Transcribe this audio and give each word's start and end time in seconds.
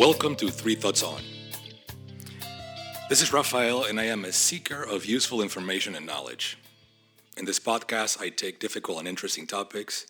Welcome 0.00 0.34
to 0.36 0.48
Three 0.48 0.76
Thoughts 0.76 1.02
On. 1.02 1.20
This 3.10 3.20
is 3.20 3.34
Raphael, 3.34 3.84
and 3.84 4.00
I 4.00 4.04
am 4.04 4.24
a 4.24 4.32
seeker 4.32 4.82
of 4.82 5.04
useful 5.04 5.42
information 5.42 5.94
and 5.94 6.06
knowledge. 6.06 6.56
In 7.36 7.44
this 7.44 7.60
podcast, 7.60 8.18
I 8.18 8.30
take 8.30 8.60
difficult 8.60 9.00
and 9.00 9.06
interesting 9.06 9.46
topics. 9.46 10.06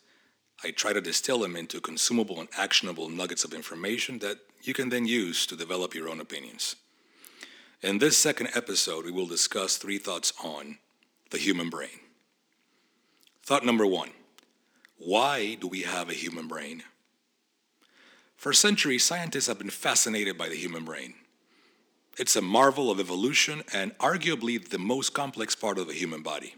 I 0.62 0.70
try 0.70 0.92
to 0.92 1.00
distill 1.00 1.40
them 1.40 1.56
into 1.56 1.80
consumable 1.80 2.38
and 2.38 2.48
actionable 2.56 3.08
nuggets 3.08 3.42
of 3.42 3.52
information 3.52 4.20
that 4.20 4.38
you 4.62 4.74
can 4.74 4.90
then 4.90 5.06
use 5.06 5.44
to 5.46 5.56
develop 5.56 5.92
your 5.92 6.08
own 6.08 6.20
opinions. 6.20 6.76
In 7.82 7.98
this 7.98 8.16
second 8.16 8.50
episode, 8.54 9.04
we 9.04 9.10
will 9.10 9.26
discuss 9.26 9.76
three 9.76 9.98
thoughts 9.98 10.32
on 10.44 10.78
the 11.30 11.38
human 11.38 11.68
brain. 11.68 11.98
Thought 13.42 13.66
number 13.66 13.88
one 13.88 14.10
Why 14.98 15.56
do 15.56 15.66
we 15.66 15.82
have 15.82 16.08
a 16.08 16.14
human 16.14 16.46
brain? 16.46 16.84
For 18.40 18.54
centuries, 18.54 19.04
scientists 19.04 19.48
have 19.48 19.58
been 19.58 19.68
fascinated 19.68 20.38
by 20.38 20.48
the 20.48 20.56
human 20.56 20.82
brain. 20.82 21.12
It's 22.16 22.36
a 22.36 22.40
marvel 22.40 22.90
of 22.90 22.98
evolution 22.98 23.62
and 23.70 23.92
arguably 23.98 24.66
the 24.66 24.78
most 24.78 25.12
complex 25.12 25.54
part 25.54 25.76
of 25.76 25.88
the 25.88 25.92
human 25.92 26.22
body. 26.22 26.54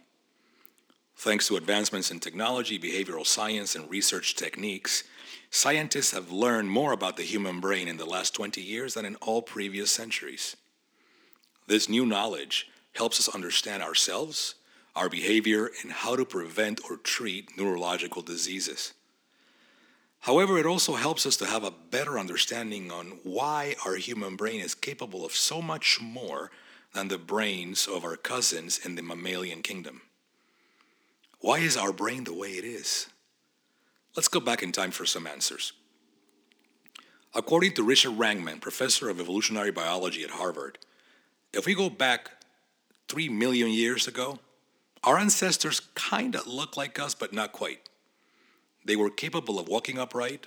Thanks 1.16 1.48
to 1.48 1.56
advancements 1.56 2.12
in 2.12 2.20
technology, 2.20 2.78
behavioral 2.78 3.27
science, 3.27 3.74
and 3.74 3.91
research 3.91 4.36
techniques, 4.36 5.02
scientists 5.50 6.12
have 6.12 6.30
learned 6.30 6.70
more 6.70 6.92
about 6.92 7.16
the 7.16 7.24
human 7.24 7.58
brain 7.58 7.88
in 7.88 7.96
the 7.96 8.06
last 8.06 8.33
20 8.33 8.60
years 8.60 8.94
than 8.94 9.05
in 9.05 9.16
all 9.16 9.42
previous 9.42 9.91
centuries. 9.91 10.56
This 11.66 11.88
new 11.88 12.06
knowledge 12.06 12.69
helps 12.94 13.19
us 13.19 13.34
understand 13.34 13.83
ourselves, 13.83 14.55
our 14.94 15.08
behavior, 15.08 15.69
and 15.83 15.91
how 15.91 16.14
to 16.14 16.25
prevent 16.25 16.80
or 16.88 16.97
treat 16.98 17.58
neurological 17.58 18.22
diseases. 18.22 18.92
However, 20.23 20.56
it 20.56 20.67
also 20.67 20.95
helps 20.95 21.27
us 21.27 21.37
to 21.39 21.47
have 21.47 21.65
a 21.65 21.75
better 21.91 22.17
understanding 22.17 22.92
on 22.92 23.19
why 23.25 23.75
our 23.84 23.97
human 23.97 24.37
brain 24.37 24.61
is 24.61 24.75
capable 24.75 25.25
of 25.25 25.33
so 25.33 25.61
much 25.61 26.01
more 26.01 26.53
than 26.95 27.09
the 27.09 27.19
brains 27.19 27.89
of 27.89 28.05
our 28.05 28.17
cousins 28.17 28.78
in 28.84 28.95
the 28.95 29.03
mammalian 29.03 29.62
kingdom. 29.62 30.03
Why 31.41 31.59
is 31.59 31.77
our 31.77 31.93
brain 31.93 32.23
the 32.23 32.34
way 32.34 32.50
it 32.50 32.65
is? 32.65 33.09
Let's 34.15 34.28
go 34.28 34.39
back 34.39 34.62
in 34.62 34.70
time 34.70 34.93
for 34.93 35.05
some 35.05 35.27
answers. 35.27 35.73
According 37.34 37.73
to 37.73 37.83
Richard 37.83 38.17
Wrangham, 38.17 38.61
professor 38.61 39.09
of 39.09 39.19
evolutionary 39.19 39.73
biology 39.73 40.23
at 40.23 40.31
Harvard, 40.31 40.78
if 41.53 41.67
we 41.67 41.75
go 41.75 41.91
back 41.91 42.31
3 43.09 43.28
million 43.28 43.70
years 43.70 44.06
ago, 44.06 44.39
our 45.03 45.19
ancestors 45.19 45.81
kind 45.97 46.37
of 46.37 46.47
look 46.47 46.77
like 46.77 47.00
us, 47.00 47.12
but 47.12 47.33
not 47.33 47.50
quite. 47.50 47.89
They 48.84 48.97
were 48.97 49.11
capable 49.11 49.58
of 49.58 49.69
walking 49.69 49.98
upright, 49.98 50.47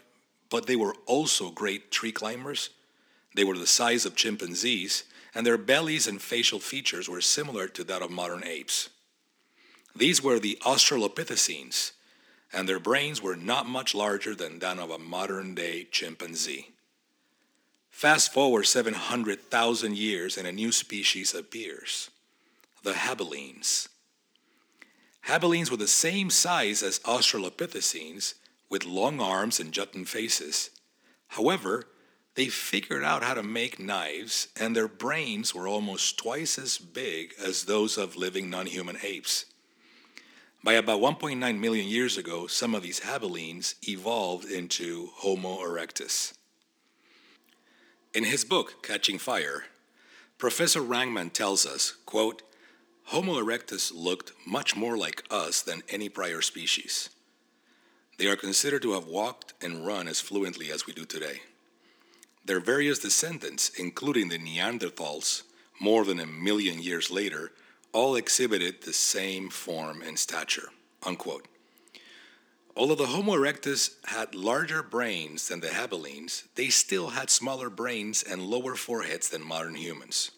but 0.50 0.67
they 0.67 0.75
were 0.75 0.95
also 1.05 1.50
great 1.50 1.91
tree 1.91 2.11
climbers. 2.11 2.69
They 3.36 3.44
were 3.44 3.58
the 3.58 3.67
size 3.67 4.05
of 4.05 4.16
chimpanzees, 4.16 5.03
and 5.33 5.45
their 5.45 5.58
bellies 5.58 6.08
and 6.08 6.22
facial 6.22 6.59
features 6.59 7.09
were 7.09 7.22
similar 7.22 7.67
to 7.69 7.83
that 7.86 8.02
of 8.02 8.11
modern 8.11 8.44
apes. 8.44 8.89
These 9.95 10.22
were 10.22 10.39
the 10.39 10.58
Australopithecines, 10.61 11.91
and 12.52 12.67
their 12.67 12.80
brains 12.80 13.22
were 13.22 13.36
not 13.36 13.67
much 13.67 13.95
larger 13.95 14.36
than 14.36 14.59
that 14.59 14.80
of 14.80 14.91
a 14.91 15.00
modern 15.00 15.56
day 15.56 15.88
chimpanzee. 15.89 16.72
Fast 17.89 18.33
forward 18.33 18.63
700,000 18.63 19.97
years, 19.97 20.38
and 20.38 20.45
a 20.45 20.52
new 20.52 20.72
species 20.72 21.33
appears 21.33 22.09
the 22.83 22.94
Habilines. 22.94 23.88
Habilines 25.28 25.72
were 25.72 25.78
the 25.78 25.88
same 25.88 26.30
size 26.30 26.84
as 26.84 27.00
Australopithecines, 27.00 28.36
with 28.69 28.86
long 28.86 29.19
arms 29.19 29.59
and 29.59 29.72
jutting 29.72 30.06
faces. 30.06 30.69
However, 31.30 31.86
they 32.36 32.47
figured 32.47 33.03
out 33.03 33.24
how 33.24 33.34
to 33.34 33.44
make 33.44 33.80
knives, 33.80 34.50
and 34.59 34.75
their 34.75 34.88
brains 34.88 35.56
were 35.56 35.68
almost 35.68 36.18
twice 36.18 36.59
as 36.59 36.78
big 36.78 37.34
as 37.44 37.64
those 37.64 37.97
of 37.97 38.16
living 38.16 38.50
non 38.50 38.66
human 38.66 38.97
apes. 39.02 39.46
By 40.64 40.74
about 40.74 41.00
1.9 41.00 41.59
million 41.59 41.88
years 41.88 42.18
ago, 42.18 42.47
some 42.47 42.75
of 42.75 42.84
these 42.84 43.02
habilines 43.02 43.75
evolved 43.88 44.50
into 44.50 45.12
Homo 45.16 45.59
erectus. 45.59 46.34
In 48.14 48.24
his 48.24 48.44
book, 48.44 48.84
Catching 48.84 49.19
Fire, 49.19 49.66
Professor 50.38 50.81
Wrangham 50.81 51.30
tells 51.30 51.66
us, 51.66 51.94
quote, 52.06 52.41
Homo 53.05 53.39
erectus 53.39 53.91
looked 53.93 54.33
much 54.47 54.75
more 54.75 54.97
like 54.97 55.23
us 55.29 55.61
than 55.61 55.83
any 55.89 56.09
prior 56.09 56.41
species. 56.41 57.09
They 58.17 58.27
are 58.27 58.35
considered 58.35 58.81
to 58.81 58.93
have 58.93 59.05
walked 59.05 59.53
and 59.61 59.85
run 59.85 60.07
as 60.07 60.19
fluently 60.19 60.71
as 60.71 60.88
we 60.88 60.93
do 60.93 61.05
today. 61.05 61.41
Their 62.45 62.59
various 62.59 62.99
descendants, 62.99 63.69
including 63.77 64.29
the 64.29 64.39
Neanderthals, 64.39 65.43
more 65.79 66.03
than 66.03 66.19
a 66.19 66.25
million 66.25 66.81
years 66.81 67.11
later, 67.11 67.51
all 67.93 68.16
exhibited 68.16 68.81
the 68.81 68.93
same 68.93 69.49
form 69.49 70.01
and 70.01 70.17
stature. 70.17 70.69
Unquote. 71.03 71.47
Although 72.75 72.95
the 72.95 73.07
Homo 73.07 73.33
erectus 73.33 73.91
had 74.05 74.35
larger 74.35 74.83
brains 74.83 75.47
than 75.47 75.59
the 75.59 75.67
habilines, 75.67 76.43
they 76.55 76.69
still 76.69 77.09
had 77.09 77.29
smaller 77.29 77.69
brains 77.69 78.23
and 78.23 78.41
lower 78.41 78.75
foreheads 78.75 79.29
than 79.29 79.43
modern 79.43 79.75
humans. 79.75 80.31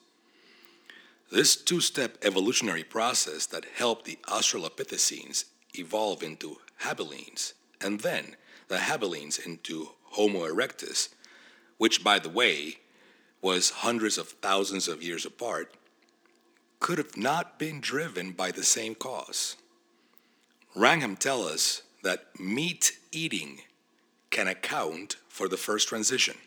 This 1.30 1.58
two 1.58 1.82
step 1.82 2.18
evolutionary 2.22 2.84
process 2.84 3.46
that 3.48 3.66
helped 3.76 4.06
the 4.06 4.18
Australopithecines 4.28 5.46
evolve 5.74 6.24
into 6.24 6.58
habilines, 6.84 7.54
and 7.82 8.00
then 8.00 8.38
the 8.70 8.78
habilines 8.78 9.46
into 9.46 9.90
Homo 10.12 10.48
erectus, 10.48 11.10
which, 11.78 12.04
by 12.04 12.20
the 12.20 12.30
way, 12.30 12.78
was 13.42 13.70
hundreds 13.70 14.18
of 14.18 14.30
thousands 14.30 14.88
of 14.88 15.04
years 15.04 15.26
apart, 15.26 15.74
could 16.80 16.98
have 16.98 17.18
not 17.18 17.60
been 17.60 17.82
driven 17.82 18.32
by 18.32 18.52
the 18.52 18.64
same 18.64 18.96
cause. 18.96 19.58
Wrangham 20.76 21.16
tells 21.16 21.52
us 21.52 21.82
that 22.04 22.40
meat 22.40 22.98
eating 23.12 23.62
can 24.30 24.48
account 24.48 25.18
for 25.28 25.50
the 25.50 25.58
first 25.58 25.90
transition. 25.90 26.38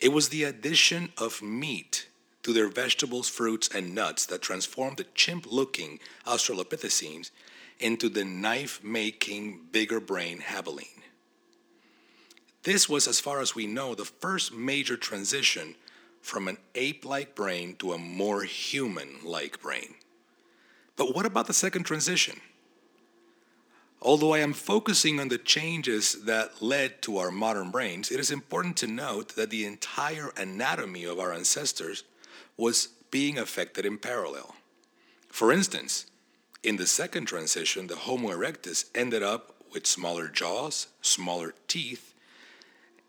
It 0.00 0.12
was 0.12 0.28
the 0.28 0.44
addition 0.44 1.12
of 1.16 1.40
meat 1.40 2.08
to 2.46 2.52
their 2.52 2.68
vegetables, 2.68 3.28
fruits, 3.28 3.68
and 3.74 3.92
nuts 3.92 4.24
that 4.24 4.40
transformed 4.40 4.98
the 4.98 5.06
chimp 5.16 5.50
looking 5.50 5.98
Australopithecines 6.28 7.32
into 7.80 8.08
the 8.08 8.24
knife 8.24 8.84
making, 8.84 9.58
bigger 9.72 9.98
brain 9.98 10.38
habiline. 10.38 11.02
This 12.62 12.88
was, 12.88 13.08
as 13.08 13.18
far 13.18 13.40
as 13.40 13.56
we 13.56 13.66
know, 13.66 13.96
the 13.96 14.04
first 14.04 14.54
major 14.54 14.96
transition 14.96 15.74
from 16.20 16.46
an 16.46 16.58
ape 16.76 17.04
like 17.04 17.34
brain 17.34 17.74
to 17.80 17.92
a 17.92 17.98
more 17.98 18.44
human 18.44 19.16
like 19.24 19.60
brain. 19.60 19.96
But 20.94 21.16
what 21.16 21.26
about 21.26 21.48
the 21.48 21.52
second 21.52 21.82
transition? 21.82 22.40
Although 24.00 24.34
I 24.34 24.38
am 24.38 24.52
focusing 24.52 25.18
on 25.18 25.30
the 25.30 25.38
changes 25.38 26.24
that 26.26 26.62
led 26.62 27.02
to 27.02 27.18
our 27.18 27.32
modern 27.32 27.72
brains, 27.72 28.12
it 28.12 28.20
is 28.20 28.30
important 28.30 28.76
to 28.76 28.86
note 28.86 29.34
that 29.34 29.50
the 29.50 29.64
entire 29.64 30.30
anatomy 30.36 31.02
of 31.02 31.18
our 31.18 31.32
ancestors 31.32 32.04
was 32.56 32.88
being 33.10 33.38
affected 33.38 33.84
in 33.84 33.98
parallel. 33.98 34.54
For 35.28 35.52
instance, 35.52 36.06
in 36.62 36.76
the 36.76 36.86
second 36.86 37.26
transition, 37.26 37.86
the 37.86 37.96
Homo 37.96 38.30
erectus 38.30 38.86
ended 38.94 39.22
up 39.22 39.54
with 39.72 39.86
smaller 39.86 40.28
jaws, 40.28 40.88
smaller 41.00 41.54
teeth, 41.68 42.14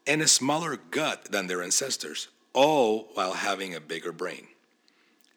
and 0.05 0.21
a 0.21 0.27
smaller 0.27 0.77
gut 0.77 1.31
than 1.31 1.47
their 1.47 1.63
ancestors, 1.63 2.27
all 2.53 3.09
while 3.13 3.33
having 3.33 3.73
a 3.73 3.79
bigger 3.79 4.11
brain. 4.11 4.47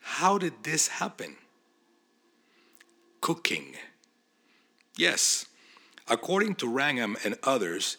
How 0.01 0.39
did 0.39 0.65
this 0.65 0.89
happen? 0.89 1.37
Cooking. 3.21 3.77
Yes, 4.97 5.47
according 6.09 6.57
to 6.57 6.69
Wrangham 6.69 7.17
and 7.25 7.39
others, 7.43 7.97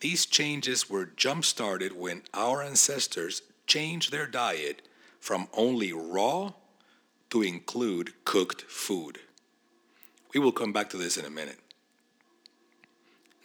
these 0.00 0.26
changes 0.26 0.90
were 0.90 1.06
jump 1.06 1.44
started 1.44 1.92
when 1.92 2.22
our 2.34 2.62
ancestors 2.62 3.42
changed 3.66 4.10
their 4.10 4.26
diet 4.26 4.82
from 5.22 5.46
only 5.52 5.92
raw 5.92 6.52
to 7.30 7.42
include 7.42 8.12
cooked 8.24 8.62
food. 8.62 9.20
We 10.34 10.40
will 10.40 10.50
come 10.50 10.72
back 10.72 10.90
to 10.90 10.96
this 10.96 11.16
in 11.16 11.24
a 11.24 11.30
minute. 11.30 11.60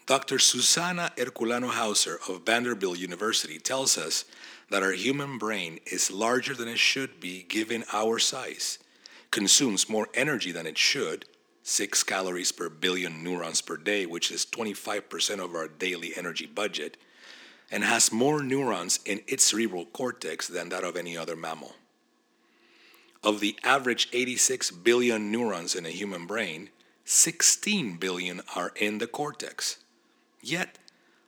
Dr. 0.08 0.38
Suzana 0.38 1.16
Herculano 1.16 1.70
Houzel 1.70 2.18
of 2.28 2.48
Vanderbilt 2.48 2.98
University 2.98 3.60
tells 3.60 3.96
us 3.96 4.26
that 4.72 4.82
our 4.82 4.94
human 4.94 5.38
brain 5.38 5.80
is 5.86 6.10
larger 6.10 6.56
than 6.56 6.68
it 6.68 6.80
should 6.80 7.20
be 7.20 7.44
given 7.44 7.84
our 7.94 8.18
size, 8.18 8.80
consumes 9.30 9.88
more 9.88 10.08
energy 10.16 10.52
than 10.52 10.66
it 10.66 10.80
should, 10.80 11.26
6 11.62 12.02
calories 12.04 12.52
per 12.52 12.70
billion 12.70 13.24
neurons 13.24 13.62
per 13.62 13.78
day, 13.78 14.08
which 14.08 14.32
is 14.32 14.48
25% 14.48 15.40
of 15.40 15.54
our 15.54 15.68
daily 15.68 16.14
energy 16.18 16.48
budget, 16.48 16.98
and 17.72 17.84
has 17.84 18.12
more 18.12 18.42
neurons 18.42 19.00
in 19.06 19.22
its 19.28 19.44
cerebral 19.46 19.86
cortex 19.86 20.48
than 20.48 20.70
that 20.70 20.84
of 20.84 20.96
any 20.96 21.18
other 21.18 21.36
mammal. 21.36 21.76
Of 23.24 23.40
the 23.40 23.58
average 23.64 24.08
86 24.14 24.72
billion 24.72 25.32
neurons 25.32 25.76
in 25.76 25.86
a 25.86 25.90
human 25.90 26.26
brain, 26.28 26.70
16 27.06 27.98
billion 27.98 28.42
are 28.56 28.72
in 28.76 29.00
the 29.00 29.08
cortex. 29.08 29.78
Yet, 30.42 30.78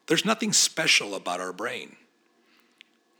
there's 0.07 0.25
nothing 0.25 0.53
special 0.53 1.15
about 1.15 1.41
our 1.41 1.53
brain. 1.53 1.97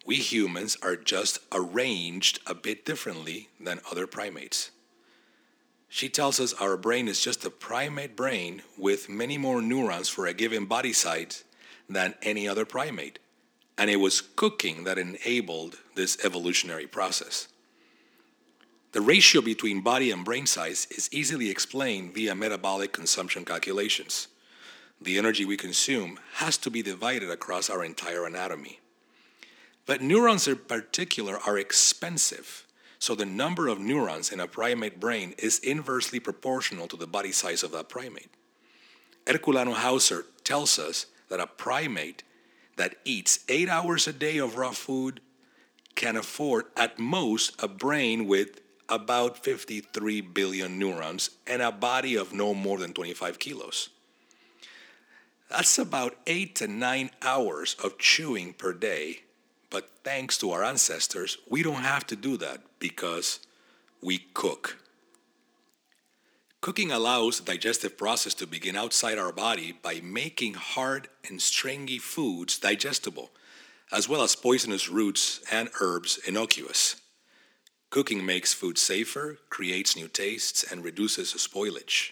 we 0.06 0.16
humans 0.16 0.76
are 0.82 0.96
just 0.96 1.40
arranged 1.52 2.40
a 2.48 2.56
bit 2.56 2.84
differently 2.86 3.50
than 3.60 3.80
other 3.92 4.08
primates. 4.08 4.72
She 5.88 6.10
tells 6.10 6.40
us 6.40 6.54
our 6.54 6.78
brain 6.78 7.08
is 7.08 7.22
just 7.22 7.46
a 7.46 7.52
primate 7.52 8.16
brain 8.16 8.64
with 8.78 9.10
many 9.10 9.38
more 9.38 9.62
neurons 9.62 10.10
for 10.10 10.26
a 10.26 10.34
given 10.34 10.66
body 10.66 10.94
size 10.94 11.44
than 11.90 12.16
any 12.22 12.48
other 12.48 12.66
primate. 12.66 13.20
And 13.78 13.90
it 13.90 13.98
was 13.98 14.22
cooking 14.22 14.84
that 14.84 14.98
enabled 14.98 15.78
this 15.96 16.18
evolutionary 16.24 16.88
process. 16.88 17.48
The 18.92 19.02
ratio 19.02 19.42
between 19.42 19.82
body 19.82 20.12
and 20.12 20.26
brain 20.26 20.46
size 20.46 20.88
is 20.90 21.10
easily 21.12 21.50
explained 21.50 22.14
via 22.14 22.36
metabolic 22.36 22.92
consumption 22.92 23.46
calculations. 23.46 24.28
The 25.02 25.18
energy 25.18 25.46
we 25.46 25.58
consume 25.58 26.20
has 26.36 26.58
to 26.58 26.70
be 26.70 26.82
divided 26.82 27.30
across 27.30 27.70
our 27.70 27.84
entire 27.84 28.26
anatomy. 28.26 28.80
But 29.86 30.02
neurons 30.02 30.48
in 30.48 30.58
particular 30.58 31.40
are 31.46 31.58
expensive 31.58 32.66
so 33.00 33.16
the 33.16 33.26
number 33.26 33.70
of 33.70 33.80
neurons 33.80 34.30
in 34.32 34.42
a 34.42 34.48
primate 34.48 35.00
brain 35.00 35.34
is 35.38 35.60
inversely 35.60 36.20
proportional 36.20 36.88
to 36.90 36.98
the 36.98 37.08
body 37.08 37.32
size 37.32 37.64
of 37.64 37.72
that 37.72 37.88
primate. 37.88 38.30
Herculano 39.26 39.74
Houzel 39.74 40.24
tells 40.44 40.78
us 40.78 41.06
that 41.30 41.40
a 41.40 41.48
primate 41.48 42.24
that 42.76 42.96
eats 43.06 43.40
eight 43.48 43.70
hours 43.70 44.08
a 44.08 44.14
day 44.14 44.38
of 44.38 44.56
raw 44.56 44.72
food 44.72 45.22
can 45.96 46.16
afford 46.16 46.66
at 46.78 47.00
most 47.00 47.62
a 47.62 47.68
brain 47.68 48.26
with 48.28 48.62
about 48.88 49.44
53 49.44 50.22
billion 50.22 50.80
neurons 50.80 51.32
and 51.46 51.62
a 51.62 51.72
body 51.72 52.16
of 52.16 52.34
no 52.34 52.54
more 52.54 52.78
than 52.78 52.94
25 52.94 53.38
kilos. 53.40 53.90
That's 55.50 55.78
about 55.78 56.16
eight 56.28 56.56
to 56.56 56.68
nine 56.68 57.10
hours 57.22 57.76
of 57.84 57.98
chewing 57.98 58.54
per 58.54 58.74
day 58.74 59.22
but 59.70 59.90
thanks 60.04 60.38
to 60.40 60.52
our 60.52 60.64
ancestors, 60.64 61.38
we 61.48 61.64
don't 61.64 61.84
have 61.84 62.06
to 62.08 62.16
do 62.16 62.38
that 62.38 62.62
because 62.80 63.40
we 64.02 64.20
cook. 64.34 64.78
Cooking 66.62 66.92
allows 66.92 67.40
the 67.40 67.46
digestive 67.46 67.98
process 67.98 68.34
to 68.34 68.46
begin 68.46 68.76
outside 68.76 69.18
our 69.18 69.32
body 69.32 69.72
by 69.72 70.02
making 70.04 70.56
hard 70.56 71.08
and 71.28 71.42
stringy 71.42 71.98
foods 71.98 72.60
digestible, 72.60 73.32
as 73.94 74.10
well 74.10 74.22
as 74.22 74.36
poisonous 74.36 74.90
roots 74.90 75.40
and 75.50 75.70
herbs 75.80 76.20
innocuous. 76.28 76.98
Cooking 77.92 78.26
makes 78.26 78.54
food 78.54 78.78
safer, 78.78 79.40
creates 79.50 79.96
new 79.96 80.10
tastes, 80.10 80.70
and 80.70 80.84
reduces 80.84 81.34
spoilage. 81.34 82.12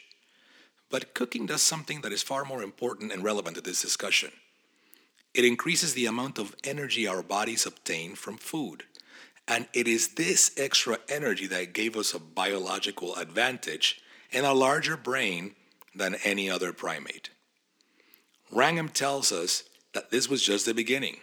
But 0.89 1.13
cooking 1.13 1.45
does 1.45 1.61
something 1.61 1.99
that 2.01 2.13
is 2.13 2.23
far 2.23 2.45
more 2.45 2.63
important 2.63 3.11
and 3.11 3.23
relevant 3.23 3.57
to 3.57 3.61
this 3.61 3.81
discussion. 3.81 4.31
It 5.33 5.43
increases 5.43 5.93
the 5.93 6.05
amount 6.05 6.39
of 6.39 6.55
energy 6.63 7.05
our 7.05 7.21
bodies 7.21 7.65
obtain 7.65 8.15
from 8.15 8.37
food. 8.37 8.85
And 9.45 9.67
it 9.73 9.89
is 9.89 10.15
this 10.15 10.51
extra 10.57 10.99
energy 11.09 11.47
that 11.47 11.73
gave 11.73 11.97
us 11.97 12.13
a 12.13 12.19
biological 12.19 13.15
advantage 13.15 14.01
and 14.31 14.45
a 14.45 14.53
larger 14.53 14.97
brain 14.97 15.55
than 15.95 16.15
any 16.23 16.49
other 16.49 16.73
primate. 16.73 17.29
Wrangham 18.51 18.89
tells 18.89 19.31
us 19.31 19.63
that 19.93 20.11
this 20.11 20.29
was 20.29 20.43
just 20.43 20.65
the 20.65 20.73
beginning. 20.73 21.17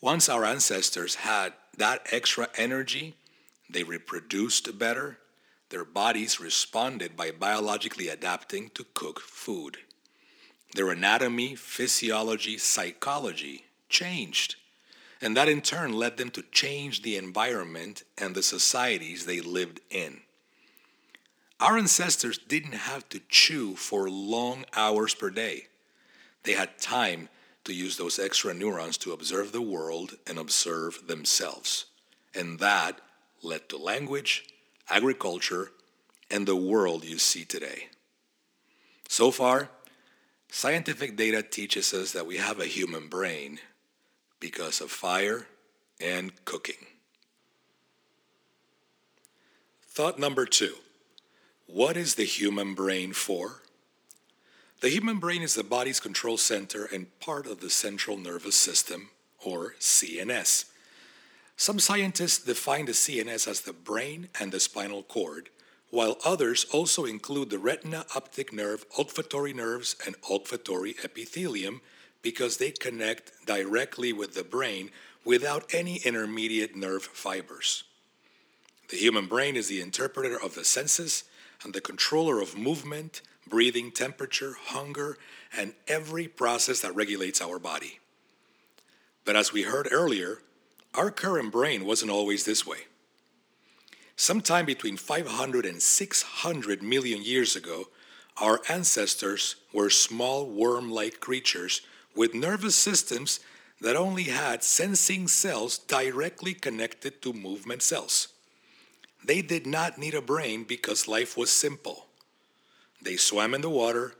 Once 0.00 0.28
our 0.28 0.44
ancestors 0.44 1.16
had 1.16 1.52
that 1.76 2.06
extra 2.10 2.48
energy, 2.56 3.14
they 3.68 3.82
reproduced 3.82 4.78
better, 4.78 5.18
their 5.70 5.84
bodies 5.84 6.40
responded 6.40 7.16
by 7.16 7.30
biologically 7.30 8.08
adapting 8.08 8.70
to 8.70 8.86
cook 8.94 9.20
food. 9.20 9.78
Their 10.74 10.90
anatomy, 10.90 11.54
physiology, 11.54 12.58
psychology 12.58 13.64
changed. 13.88 14.56
And 15.20 15.36
that 15.36 15.48
in 15.48 15.62
turn 15.62 15.94
led 15.94 16.18
them 16.18 16.30
to 16.30 16.42
change 16.52 17.02
the 17.02 17.16
environment 17.16 18.02
and 18.18 18.34
the 18.34 18.42
societies 18.42 19.24
they 19.24 19.40
lived 19.40 19.80
in. 19.90 20.20
Our 21.60 21.78
ancestors 21.78 22.38
didn't 22.38 22.72
have 22.74 23.08
to 23.10 23.20
chew 23.28 23.76
for 23.76 24.10
long 24.10 24.64
hours 24.74 25.14
per 25.14 25.30
day. 25.30 25.66
They 26.42 26.52
had 26.52 26.78
time 26.78 27.28
to 27.64 27.72
use 27.72 27.96
those 27.96 28.18
extra 28.18 28.54
neurons 28.54 28.98
to 28.98 29.12
observe 29.12 29.52
the 29.52 29.62
world 29.62 30.16
and 30.26 30.38
observe 30.38 31.06
themselves. 31.06 31.86
And 32.34 32.58
that 32.58 33.00
led 33.42 33.68
to 33.70 33.76
language, 33.78 34.44
agriculture, 34.90 35.72
and 36.30 36.46
the 36.46 36.56
world 36.56 37.04
you 37.04 37.18
see 37.18 37.44
today. 37.44 37.88
So 39.08 39.30
far, 39.30 39.70
Scientific 40.50 41.16
data 41.16 41.42
teaches 41.42 41.92
us 41.92 42.12
that 42.12 42.26
we 42.26 42.36
have 42.36 42.60
a 42.60 42.66
human 42.66 43.08
brain 43.08 43.58
because 44.40 44.80
of 44.80 44.90
fire 44.90 45.46
and 46.00 46.32
cooking. 46.44 46.86
Thought 49.88 50.18
number 50.18 50.46
two 50.46 50.74
What 51.76 51.98
is 51.98 52.14
the 52.14 52.24
human 52.24 52.72
brain 52.72 53.12
for? 53.12 53.60
The 54.80 54.88
human 54.88 55.18
brain 55.18 55.42
is 55.42 55.52
the 55.52 55.62
body's 55.62 56.00
control 56.00 56.38
center 56.38 56.86
and 56.86 57.06
part 57.20 57.46
of 57.46 57.60
the 57.60 57.68
central 57.68 58.16
nervous 58.16 58.56
system, 58.56 59.10
or 59.44 59.74
CNS. 59.78 60.64
Some 61.58 61.78
scientists 61.78 62.42
define 62.42 62.86
the 62.86 62.92
CNS 62.92 63.46
as 63.46 63.60
the 63.60 63.74
brain 63.74 64.30
and 64.40 64.52
the 64.52 64.58
spinal 64.58 65.02
cord, 65.02 65.50
while 65.90 66.16
others 66.24 66.64
also 66.72 67.04
include 67.04 67.50
the 67.50 67.58
retina, 67.58 68.06
optic 68.14 68.54
nerve, 68.54 68.86
olfactory 68.98 69.52
nerves, 69.52 69.96
and 70.06 70.16
olfactory 70.30 70.96
epithelium 71.04 71.82
because 72.22 72.56
they 72.56 72.70
connect 72.70 73.44
directly 73.44 74.14
with 74.14 74.32
the 74.32 74.44
brain 74.44 74.88
without 75.26 75.74
any 75.74 75.96
intermediate 76.06 76.74
nerve 76.74 77.02
fibers. 77.02 77.84
The 78.88 78.96
human 78.96 79.26
brain 79.26 79.56
is 79.56 79.68
the 79.68 79.82
interpreter 79.82 80.40
of 80.42 80.54
the 80.54 80.64
senses 80.64 81.24
and 81.62 81.72
the 81.72 81.80
controller 81.80 82.40
of 82.40 82.56
movement, 82.56 83.22
breathing, 83.48 83.90
temperature, 83.90 84.56
hunger, 84.66 85.18
and 85.56 85.74
every 85.88 86.28
process 86.28 86.80
that 86.80 86.94
regulates 86.94 87.40
our 87.40 87.58
body. 87.58 88.00
But 89.24 89.36
as 89.36 89.52
we 89.52 89.62
heard 89.62 89.88
earlier, 89.90 90.38
our 90.94 91.10
current 91.10 91.52
brain 91.52 91.84
wasn't 91.84 92.10
always 92.10 92.44
this 92.44 92.66
way. 92.66 92.86
Sometime 94.16 94.64
between 94.64 94.96
500 94.96 95.66
and 95.66 95.82
600 95.82 96.82
million 96.82 97.22
years 97.22 97.54
ago, 97.54 97.84
our 98.40 98.60
ancestors 98.68 99.56
were 99.72 99.90
small 99.90 100.46
worm 100.46 100.90
like 100.90 101.20
creatures 101.20 101.82
with 102.14 102.34
nervous 102.34 102.76
systems 102.76 103.40
that 103.80 103.96
only 103.96 104.24
had 104.24 104.62
sensing 104.62 105.28
cells 105.28 105.78
directly 105.78 106.54
connected 106.54 107.20
to 107.20 107.32
movement 107.32 107.82
cells. 107.82 108.28
They 109.26 109.42
did 109.42 109.66
not 109.66 109.98
need 109.98 110.14
a 110.14 110.22
brain 110.22 110.62
because 110.62 111.08
life 111.08 111.36
was 111.36 111.50
simple. 111.50 112.06
They 113.02 113.16
swam 113.16 113.54
in 113.54 113.60
the 113.60 113.68
water 113.68 114.14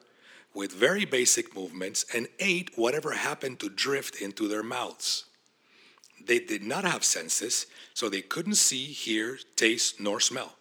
with 0.52 0.72
very 0.72 1.04
basic 1.04 1.54
movements 1.54 2.04
and 2.12 2.26
ate 2.40 2.70
whatever 2.76 3.12
happened 3.12 3.60
to 3.60 3.68
drift 3.68 4.20
into 4.20 4.48
their 4.48 4.64
mouths. 4.64 5.24
They 6.24 6.40
did 6.40 6.64
not 6.64 6.84
have 6.84 7.04
senses, 7.04 7.66
so 7.94 8.08
they 8.08 8.20
couldn't 8.20 8.56
see, 8.56 8.86
hear, 8.86 9.38
taste, 9.54 10.00
nor 10.00 10.18
smell. 10.18 10.56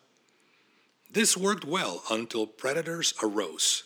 This 1.11 1.35
worked 1.35 1.65
well 1.65 2.03
until 2.11 2.45
predators 2.45 3.15
arose. 3.23 3.83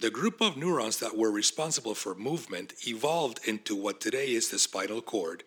The 0.00 0.10
group 0.10 0.42
of 0.42 0.58
neurons 0.58 0.98
that 0.98 1.16
were 1.16 1.30
responsible 1.30 1.94
for 1.94 2.14
movement 2.14 2.74
evolved 2.86 3.40
into 3.46 3.74
what 3.74 4.00
today 4.00 4.32
is 4.32 4.50
the 4.50 4.58
spinal 4.58 5.00
cord, 5.00 5.42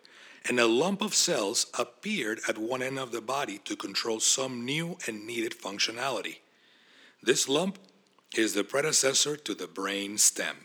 and 0.48 0.60
a 0.60 0.67
lump 0.67 1.01
of 1.01 1.13
cells 1.13 1.67
appeared 1.77 2.39
at 2.48 2.57
one 2.57 2.81
end 2.81 2.98
of 2.98 3.12
the 3.12 3.21
body 3.21 3.60
to 3.60 3.75
control 3.75 4.19
some 4.19 4.65
new 4.65 4.98
and 5.07 5.25
needed 5.25 5.53
functionality. 5.53 6.38
This 7.21 7.48
lump 7.48 7.77
is 8.36 8.53
the 8.53 8.63
predecessor 8.63 9.36
to 9.38 9.53
the 9.53 9.67
brain 9.67 10.17
stem. 10.17 10.57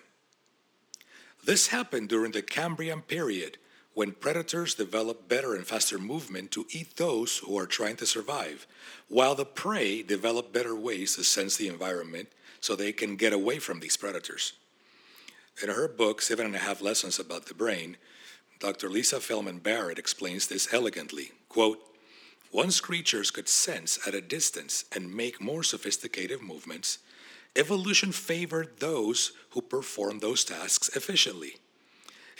This 1.44 1.68
happened 1.68 2.08
during 2.08 2.32
the 2.32 2.42
Cambrian 2.42 3.02
period 3.02 3.58
when 3.94 4.12
predators 4.12 4.74
developed 4.74 5.28
better 5.28 5.54
and 5.54 5.66
faster 5.66 5.98
movement 5.98 6.50
to 6.50 6.66
eat 6.70 6.96
those 6.96 7.38
who 7.38 7.58
are 7.58 7.66
trying 7.66 7.96
to 7.96 8.04
survive, 8.04 8.66
while 9.08 9.34
the 9.34 9.44
prey 9.44 10.02
develop 10.02 10.52
better 10.52 10.74
ways 10.74 11.16
to 11.16 11.24
sense 11.24 11.56
the 11.56 11.68
environment 11.68 12.28
so 12.60 12.76
they 12.76 12.92
can 12.92 13.16
get 13.16 13.32
away 13.32 13.58
from 13.58 13.80
these 13.80 13.96
predators. 13.96 14.52
In 15.62 15.70
her 15.70 15.88
book, 15.88 16.20
Seven 16.20 16.46
and 16.46 16.54
a 16.54 16.58
Half 16.58 16.82
Lessons 16.82 17.18
About 17.18 17.46
the 17.46 17.54
Brain, 17.54 17.96
Dr. 18.58 18.88
Lisa 18.88 19.20
Feldman 19.20 19.58
Barrett 19.58 19.98
explains 19.98 20.46
this 20.46 20.72
elegantly. 20.72 21.32
Quote, 21.48 21.80
once 22.52 22.80
creatures 22.80 23.30
could 23.30 23.48
sense 23.48 23.98
at 24.06 24.14
a 24.14 24.20
distance 24.20 24.84
and 24.94 25.14
make 25.14 25.40
more 25.40 25.62
sophisticated 25.62 26.40
movements, 26.40 26.98
evolution 27.54 28.12
favored 28.12 28.78
those 28.78 29.32
who 29.50 29.60
performed 29.60 30.20
those 30.20 30.44
tasks 30.44 30.88
efficiently. 30.96 31.56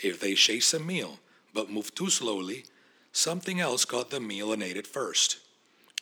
If 0.01 0.19
they 0.19 0.33
chase 0.33 0.73
a 0.73 0.79
meal, 0.79 1.19
but 1.53 1.69
moved 1.69 1.95
too 1.95 2.09
slowly, 2.09 2.65
something 3.11 3.59
else 3.59 3.85
caught 3.85 4.09
the 4.09 4.19
meal 4.19 4.53
and 4.53 4.63
ate 4.63 4.77
it 4.77 4.87
first. 4.87 5.37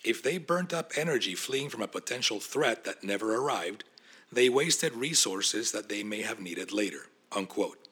If 0.04 0.22
they 0.22 0.38
burnt 0.38 0.74
up 0.74 0.92
energy 0.96 1.34
fleeing 1.34 1.70
from 1.70 1.82
a 1.82 1.88
potential 1.88 2.40
threat 2.40 2.84
that 2.84 3.04
never 3.04 3.36
arrived, 3.36 3.84
they 4.32 4.50
wasted 4.50 4.94
resources 4.94 5.72
that 5.72 5.90
they 5.90 6.04
may 6.04 6.22
have 6.22 6.40
needed 6.40 6.72
later. 6.72 7.08
Unquote. 7.32 7.85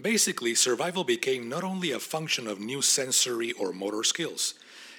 Basically, 0.00 0.54
survival 0.54 1.04
became 1.04 1.48
not 1.48 1.64
only 1.64 1.90
a 1.90 1.98
function 1.98 2.46
of 2.46 2.60
new 2.60 2.82
sensory 2.82 3.52
or 3.52 3.72
motor 3.72 4.02
skills, 4.02 4.54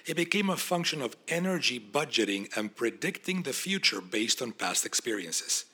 it 0.07 0.15
became 0.15 0.49
a 0.49 0.57
function 0.57 1.01
of 1.01 1.15
energy 1.27 1.79
budgeting 1.79 2.55
and 2.57 2.75
predicting 2.75 3.43
the 3.43 3.53
future 3.53 4.01
based 4.01 4.41
on 4.41 4.53
past 4.53 4.85
experiences. 4.85 5.65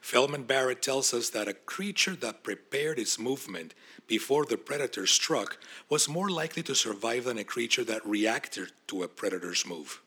Feldman 0.00 0.44
Barrett 0.44 0.80
tells 0.80 1.12
us 1.12 1.28
that 1.30 1.48
a 1.48 1.52
creature 1.52 2.16
that 2.16 2.42
prepared 2.42 2.98
its 2.98 3.18
movement 3.18 3.74
before 4.06 4.46
the 4.46 4.56
predator 4.56 5.06
struck 5.06 5.58
was 5.90 6.08
more 6.08 6.30
likely 6.30 6.62
to 6.62 6.74
survive 6.74 7.24
than 7.24 7.38
a 7.38 7.44
creature 7.44 7.84
that 7.84 8.06
reacted 8.06 8.72
to 8.86 9.02
a 9.02 9.08
predator's 9.08 9.66
move. 9.66 10.00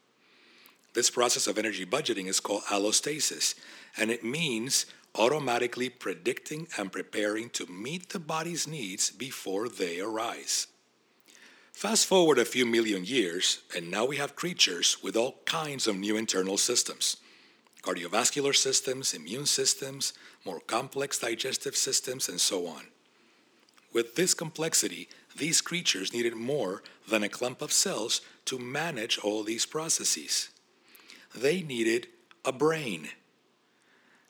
This 0.93 1.09
process 1.09 1.47
of 1.47 1.57
energy 1.57 1.85
budgeting 1.85 2.27
is 2.27 2.39
called 2.39 2.63
allostasis, 2.63 3.55
and 3.97 4.09
it 4.09 4.23
means 4.23 4.87
automatically 5.15 5.89
predicting 5.89 6.67
and 6.77 6.91
preparing 6.91 7.49
to 7.51 7.65
meet 7.67 8.09
the 8.09 8.19
body's 8.19 8.67
needs 8.67 9.11
before 9.11 9.69
they 9.69 9.99
arise. 9.99 10.67
Fast 11.71 12.05
forward 12.05 12.37
a 12.37 12.45
few 12.45 12.65
million 12.65 13.03
years, 13.03 13.63
and 13.75 13.89
now 13.89 14.05
we 14.05 14.17
have 14.17 14.35
creatures 14.35 14.97
with 15.03 15.15
all 15.15 15.35
kinds 15.45 15.87
of 15.87 15.97
new 15.97 16.15
internal 16.17 16.57
systems 16.57 17.17
cardiovascular 17.83 18.55
systems, 18.55 19.13
immune 19.13 19.45
systems, 19.45 20.13
more 20.45 20.61
complex 20.61 21.19
digestive 21.19 21.75
systems, 21.75 22.29
and 22.29 22.39
so 22.39 22.65
on. 22.65 22.85
With 23.91 24.15
this 24.15 24.33
complexity, 24.33 25.09
these 25.35 25.61
creatures 25.61 26.13
needed 26.13 26.35
more 26.35 26.81
than 27.09 27.23
a 27.23 27.29
clump 27.29 27.61
of 27.61 27.73
cells 27.73 28.21
to 28.45 28.57
manage 28.57 29.19
all 29.19 29.43
these 29.43 29.65
processes. 29.65 30.49
They 31.35 31.61
needed 31.61 32.07
a 32.45 32.51
brain. 32.51 33.09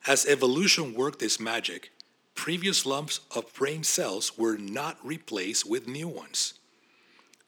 As 0.05 0.25
evolution 0.25 0.93
worked 0.93 1.21
its 1.21 1.39
magic, 1.39 1.91
previous 2.35 2.85
lumps 2.85 3.21
of 3.33 3.53
brain 3.53 3.83
cells 3.83 4.37
were 4.37 4.57
not 4.57 4.97
replaced 5.01 5.65
with 5.65 5.87
new 5.87 6.09
ones. 6.09 6.55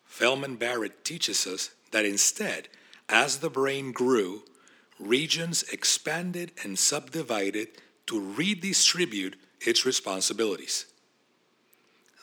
Feldman 0.06 0.56
Barrett 0.56 1.04
teaches 1.04 1.46
us 1.46 1.72
that 1.92 2.06
instead, 2.06 2.70
as 3.10 3.40
the 3.40 3.50
brain 3.50 3.92
grew, 3.92 4.44
regions 4.98 5.64
expanded 5.64 6.54
and 6.64 6.80
subdivided 6.80 7.68
to 8.08 8.22
redistribute 8.22 9.36
its 9.60 9.86
responsibilities. 9.86 10.86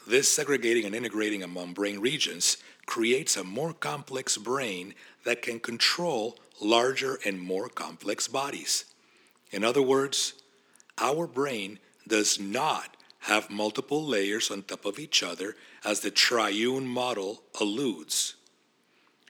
This 0.06 0.34
segregating 0.34 0.86
and 0.86 0.94
integrating 0.94 1.42
among 1.42 1.74
brain 1.74 2.00
regions 2.00 2.56
creates 2.86 3.36
a 3.36 3.44
more 3.44 3.74
complex 3.74 4.38
brain 4.38 4.94
that 5.24 5.42
can 5.42 5.60
control 5.60 6.38
larger 6.58 7.18
and 7.26 7.38
more 7.38 7.68
complex 7.68 8.26
bodies. 8.28 8.86
In 9.52 9.62
other 9.62 9.82
words, 9.82 10.32
our 10.98 11.26
brain 11.26 11.78
does 12.08 12.40
not 12.40 12.96
have 13.20 13.50
multiple 13.50 14.04
layers 14.04 14.50
on 14.50 14.62
top 14.62 14.84
of 14.84 14.98
each 14.98 15.22
other 15.22 15.54
as 15.84 16.00
the 16.00 16.10
triune 16.10 16.86
model 16.86 17.42
alludes. 17.60 18.34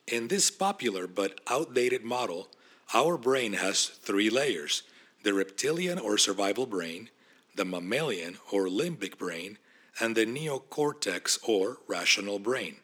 In 0.07 0.29
this 0.29 0.51
popular 0.51 1.07
but 1.07 1.41
outdated 1.49 2.03
model, 2.05 2.49
our 2.95 3.19
brain 3.19 3.55
has 3.55 3.87
three 3.87 4.31
layers 4.31 4.83
the 5.23 5.33
reptilian 5.33 6.01
or 6.01 6.19
survival 6.19 6.67
brain, 6.67 7.09
the 7.55 7.65
mammalian 7.65 8.39
or 8.51 8.67
limbic 8.67 9.17
brain, 9.19 9.57
and 10.01 10.17
the 10.17 10.27
neocortex 10.27 11.39
or 11.49 11.79
rational 11.87 12.41
brain. 12.41 12.77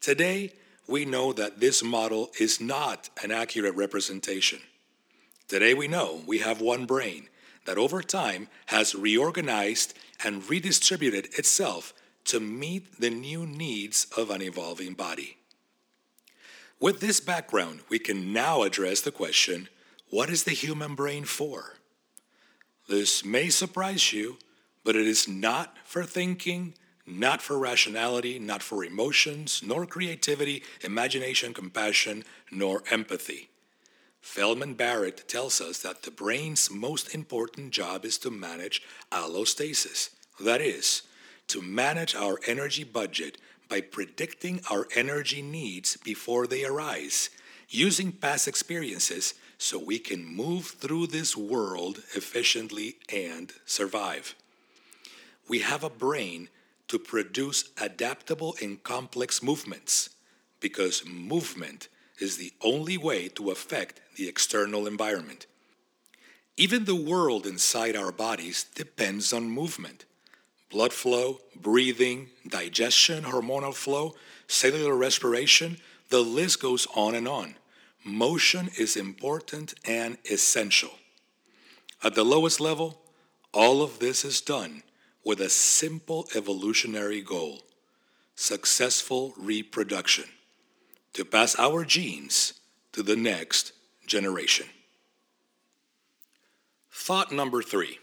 Today, 0.00 0.54
we 0.88 1.04
know 1.04 1.32
that 1.32 1.60
this 1.60 1.84
model 1.84 2.30
is 2.40 2.60
not 2.60 3.10
an 3.22 3.30
accurate 3.30 3.76
representation. 3.76 4.60
Today, 5.52 5.74
we 5.74 5.86
know 5.86 6.22
we 6.26 6.38
have 6.38 6.62
one 6.62 6.86
brain 6.86 7.28
that 7.66 7.76
over 7.76 8.02
time 8.02 8.48
has 8.68 8.94
reorganized 8.94 9.92
and 10.24 10.48
redistributed 10.48 11.26
itself 11.38 11.92
to 12.24 12.40
meet 12.40 12.98
the 12.98 13.10
new 13.10 13.44
needs 13.44 14.06
of 14.16 14.30
an 14.30 14.40
evolving 14.40 14.94
body. 14.94 15.36
With 16.80 17.00
this 17.00 17.20
background, 17.20 17.80
we 17.90 17.98
can 17.98 18.32
now 18.32 18.62
address 18.62 19.02
the 19.02 19.10
question 19.12 19.68
what 20.08 20.30
is 20.30 20.44
the 20.44 20.52
human 20.52 20.94
brain 20.94 21.24
for? 21.24 21.74
This 22.88 23.22
may 23.22 23.50
surprise 23.50 24.10
you, 24.10 24.38
but 24.84 24.96
it 24.96 25.06
is 25.06 25.28
not 25.28 25.76
for 25.84 26.04
thinking, 26.04 26.72
not 27.06 27.42
for 27.42 27.58
rationality, 27.58 28.38
not 28.38 28.62
for 28.62 28.86
emotions, 28.86 29.60
nor 29.62 29.84
creativity, 29.84 30.62
imagination, 30.80 31.52
compassion, 31.52 32.24
nor 32.50 32.82
empathy. 32.90 33.50
Feldman 34.22 34.74
Barrett 34.74 35.28
tells 35.28 35.60
us 35.60 35.82
that 35.82 36.02
the 36.04 36.10
brain's 36.10 36.70
most 36.70 37.14
important 37.14 37.72
job 37.72 38.04
is 38.04 38.16
to 38.18 38.30
manage 38.30 38.80
allostasis. 39.10 40.10
That 40.40 40.62
is, 40.62 41.02
to 41.48 41.60
manage 41.60 42.14
our 42.14 42.38
energy 42.46 42.84
budget 42.84 43.36
by 43.68 43.80
predicting 43.82 44.62
our 44.70 44.86
energy 44.94 45.42
needs 45.42 45.96
before 45.98 46.46
they 46.46 46.64
arise, 46.64 47.30
using 47.68 48.12
past 48.12 48.46
experiences 48.46 49.34
so 49.58 49.78
we 49.78 49.98
can 49.98 50.24
move 50.24 50.66
through 50.66 51.08
this 51.08 51.36
world 51.36 51.98
efficiently 52.14 52.96
and 53.12 53.52
survive. 53.66 54.34
We 55.48 55.58
have 55.58 55.82
a 55.82 55.90
brain 55.90 56.48
to 56.88 56.98
produce 56.98 57.70
adaptable 57.80 58.54
and 58.62 58.82
complex 58.82 59.42
movements 59.42 60.10
because 60.60 61.04
movement 61.04 61.88
is 62.18 62.36
the 62.36 62.52
only 62.62 62.96
way 62.96 63.28
to 63.28 63.50
affect 63.50 64.00
the 64.16 64.28
external 64.28 64.86
environment. 64.86 65.46
Even 66.56 66.84
the 66.84 66.94
world 66.94 67.46
inside 67.46 67.96
our 67.96 68.12
bodies 68.12 68.64
depends 68.74 69.32
on 69.32 69.50
movement. 69.50 70.04
Blood 70.70 70.92
flow, 70.92 71.40
breathing, 71.56 72.28
digestion, 72.46 73.24
hormonal 73.24 73.74
flow, 73.74 74.14
cellular 74.46 74.96
respiration, 74.96 75.78
the 76.10 76.20
list 76.20 76.60
goes 76.60 76.86
on 76.94 77.14
and 77.14 77.26
on. 77.26 77.56
Motion 78.04 78.70
is 78.78 78.96
important 78.96 79.74
and 79.86 80.18
essential. 80.30 80.90
At 82.04 82.14
the 82.14 82.24
lowest 82.24 82.60
level, 82.60 83.00
all 83.52 83.82
of 83.82 83.98
this 83.98 84.24
is 84.24 84.40
done 84.40 84.82
with 85.24 85.40
a 85.40 85.48
simple 85.48 86.28
evolutionary 86.34 87.20
goal 87.20 87.62
successful 88.34 89.34
reproduction 89.36 90.24
to 91.14 91.24
pass 91.24 91.58
our 91.58 91.84
genes 91.84 92.54
to 92.92 93.02
the 93.02 93.16
next 93.16 93.72
generation. 94.06 94.66
Thought 96.90 97.32
number 97.32 97.62
three 97.62 97.98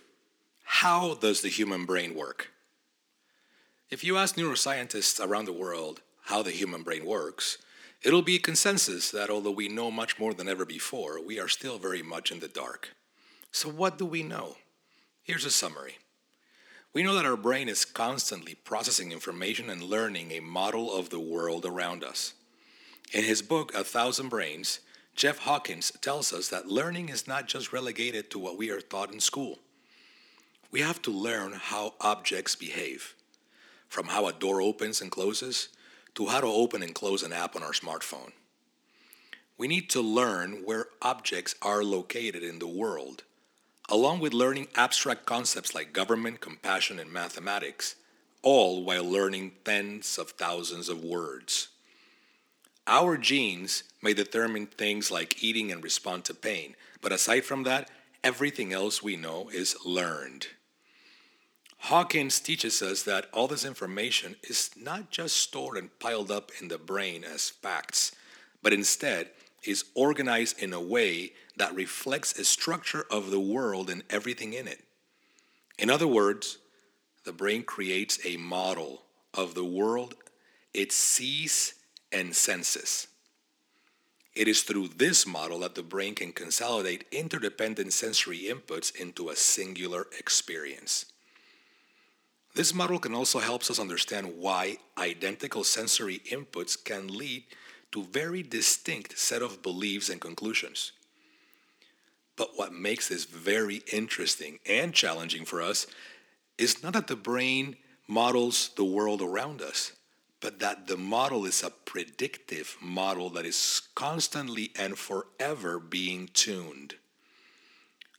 How 0.64 1.16
does 1.16 1.42
the 1.42 1.50
human 1.50 1.86
brain 1.86 2.16
work? 2.16 2.52
If 3.90 4.04
you 4.04 4.18
ask 4.18 4.36
neuroscientists 4.36 5.24
around 5.24 5.46
the 5.46 5.54
world 5.54 6.02
how 6.26 6.44
the 6.44 6.52
human 6.52 6.84
brain 6.84 7.06
works, 7.06 7.58
it'll 8.04 8.22
be 8.22 8.38
consensus 8.38 9.10
that 9.12 9.30
although 9.30 9.52
we 9.52 9.68
know 9.68 9.90
much 9.90 10.20
more 10.20 10.34
than 10.34 10.48
ever 10.48 10.66
before, 10.66 11.24
we 11.24 11.40
are 11.40 11.48
still 11.48 11.80
very 11.80 12.04
much 12.04 12.32
in 12.32 12.40
the 12.40 12.48
dark. 12.48 12.96
So, 13.52 13.70
what 13.70 13.98
do 13.98 14.06
we 14.06 14.22
know? 14.22 14.58
Here's 15.24 15.46
a 15.46 15.52
summary. 15.52 15.98
We 16.94 17.04
know 17.04 17.16
that 17.16 17.26
our 17.26 17.38
brain 17.38 17.70
is 17.70 17.86
constantly 17.86 18.56
processing 18.56 19.12
information 19.12 19.70
and 19.70 19.84
learning 19.84 20.32
a 20.32 20.40
model 20.40 20.96
of 20.96 21.10
the 21.10 21.20
world 21.20 21.66
around 21.66 22.04
us. 22.04 22.34
In 23.12 23.24
his 23.24 23.42
book, 23.42 23.74
A 23.74 23.84
Thousand 23.84 24.30
Brains, 24.30 24.82
Jeff 25.16 25.40
Hawkins 25.40 25.92
tells 26.00 26.32
us 26.32 26.50
that 26.50 26.68
learning 26.68 27.10
is 27.10 27.28
not 27.28 27.48
just 27.48 27.74
relegated 27.74 28.30
to 28.30 28.38
what 28.38 28.56
we 28.56 28.70
are 28.70 28.82
taught 28.82 29.12
in 29.12 29.20
school. 29.20 29.58
We 30.70 30.82
have 30.82 31.02
to 31.02 31.12
learn 31.12 31.54
how 31.54 31.96
objects 32.00 32.56
behave, 32.56 33.16
from 33.88 34.10
how 34.10 34.28
a 34.28 34.34
door 34.34 34.62
opens 34.62 35.02
and 35.02 35.10
closes 35.10 35.70
to 36.14 36.28
how 36.28 36.42
to 36.42 36.48
open 36.48 36.84
and 36.84 36.94
close 36.94 37.24
an 37.24 37.34
app 37.34 37.56
on 37.56 37.64
our 37.64 37.72
smartphone. 37.72 38.32
We 39.58 39.68
need 39.68 39.90
to 39.90 40.02
learn 40.02 40.62
where 40.64 40.86
objects 41.02 41.56
are 41.64 41.84
located 41.84 42.44
in 42.44 42.60
the 42.60 42.68
world, 42.68 43.24
along 43.90 44.20
with 44.20 44.34
learning 44.34 44.68
abstract 44.76 45.26
concepts 45.26 45.74
like 45.74 45.94
government, 45.94 46.42
compassion, 46.42 47.00
and 47.00 47.12
mathematics, 47.12 47.96
all 48.44 48.84
while 48.84 49.04
learning 49.04 49.54
tens 49.66 50.20
of 50.20 50.30
thousands 50.30 50.90
of 50.90 51.04
words. 51.04 51.70
Our 52.90 53.18
genes 53.18 53.84
may 54.02 54.16
determine 54.16 54.66
things 54.66 55.12
like 55.12 55.44
eating 55.44 55.72
and 55.72 55.84
respond 55.84 56.26
to 56.26 56.34
pain, 56.34 56.76
but 57.02 57.12
aside 57.12 57.46
from 57.46 57.62
that, 57.64 57.88
everything 58.24 58.74
else 58.74 59.04
we 59.04 59.16
know 59.16 59.48
is 59.54 59.78
learned. 59.86 60.48
Hawkins 61.82 62.40
teaches 62.40 62.82
us 62.82 63.04
that 63.04 63.28
all 63.32 63.48
this 63.48 63.64
information 63.64 64.38
is 64.42 64.72
not 64.76 65.12
just 65.12 65.38
stored 65.38 65.78
and 65.78 65.98
piled 66.00 66.32
up 66.32 66.52
in 66.60 66.68
the 66.68 66.80
brain 66.80 67.24
as 67.24 67.52
facts, 67.52 68.12
but 68.64 68.74
instead 68.74 69.30
is 69.64 69.86
organized 69.94 70.58
in 70.58 70.74
a 70.74 70.82
way 70.82 71.34
that 71.58 71.76
reflects 71.76 72.40
a 72.40 72.44
structure 72.44 73.06
of 73.12 73.30
the 73.30 73.40
world 73.40 73.92
and 73.92 74.02
everything 74.10 74.54
in 74.54 74.68
it. 74.68 74.84
In 75.78 75.92
other 75.92 76.08
words, 76.08 76.58
the 77.24 77.34
brain 77.34 77.62
creates 77.62 78.18
a 78.26 78.38
model 78.38 79.04
of 79.36 79.54
the 79.54 79.64
world 79.64 80.16
it 80.74 80.92
sees 80.92 81.74
and 82.12 82.36
senses. 82.36 83.08
It 84.36 84.48
is 84.48 84.62
through 84.62 84.90
this 84.90 85.28
model 85.28 85.60
that 85.60 85.76
the 85.76 85.84
brain 85.84 86.16
can 86.16 86.32
consolidate 86.32 87.06
interdependent 87.12 87.94
sensory 87.94 88.48
inputs 88.50 88.96
into 88.96 89.30
a 89.30 89.36
singular 89.36 90.08
experience. 90.18 91.06
This 92.56 92.74
model 92.74 93.00
can 93.00 93.14
also 93.14 93.40
help 93.40 93.62
us 93.70 93.80
understand 93.80 94.38
why 94.38 94.78
identical 94.98 95.64
sensory 95.64 96.22
inputs 96.32 96.82
can 96.84 97.08
lead 97.08 97.44
to 97.92 98.04
very 98.06 98.44
distinct 98.44 99.18
set 99.18 99.42
of 99.42 99.62
beliefs 99.62 100.10
and 100.10 100.22
conclusions. 100.22 100.92
But 102.36 102.52
what 102.56 102.74
makes 102.74 103.10
this 103.10 103.26
very 103.26 103.82
interesting 103.92 104.60
and 104.66 104.94
challenging 104.94 105.46
for 105.46 105.62
us 105.62 105.88
is 106.58 106.82
not 106.84 106.94
that 106.94 107.08
the 107.08 107.16
brain 107.16 107.76
models 108.08 108.70
the 108.76 108.84
world 108.84 109.22
around 109.22 109.62
us, 109.62 109.92
but 110.42 110.60
that 110.60 110.88
the 110.88 110.98
model 110.98 111.46
is 111.46 111.64
a 111.64 111.70
predictive 111.70 112.78
model 112.82 113.30
that 113.32 113.46
is 113.46 113.82
constantly 113.96 114.72
and 114.78 114.98
forever 114.98 115.80
being 115.80 116.30
tuned. 116.34 116.96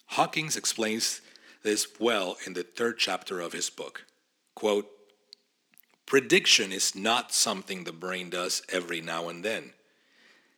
Hawkins 0.06 0.56
explains 0.56 1.20
this 1.62 1.86
well 1.98 2.36
in 2.46 2.52
the 2.52 2.62
third 2.62 2.98
chapter 2.98 3.40
of 3.40 3.52
his 3.52 3.70
book. 3.70 4.04
Quote, 4.54 4.90
Prediction 6.04 6.72
is 6.72 6.94
not 6.94 7.32
something 7.32 7.84
the 7.84 7.92
brain 7.92 8.30
does 8.30 8.62
every 8.68 9.00
now 9.00 9.28
and 9.28 9.44
then. 9.44 9.72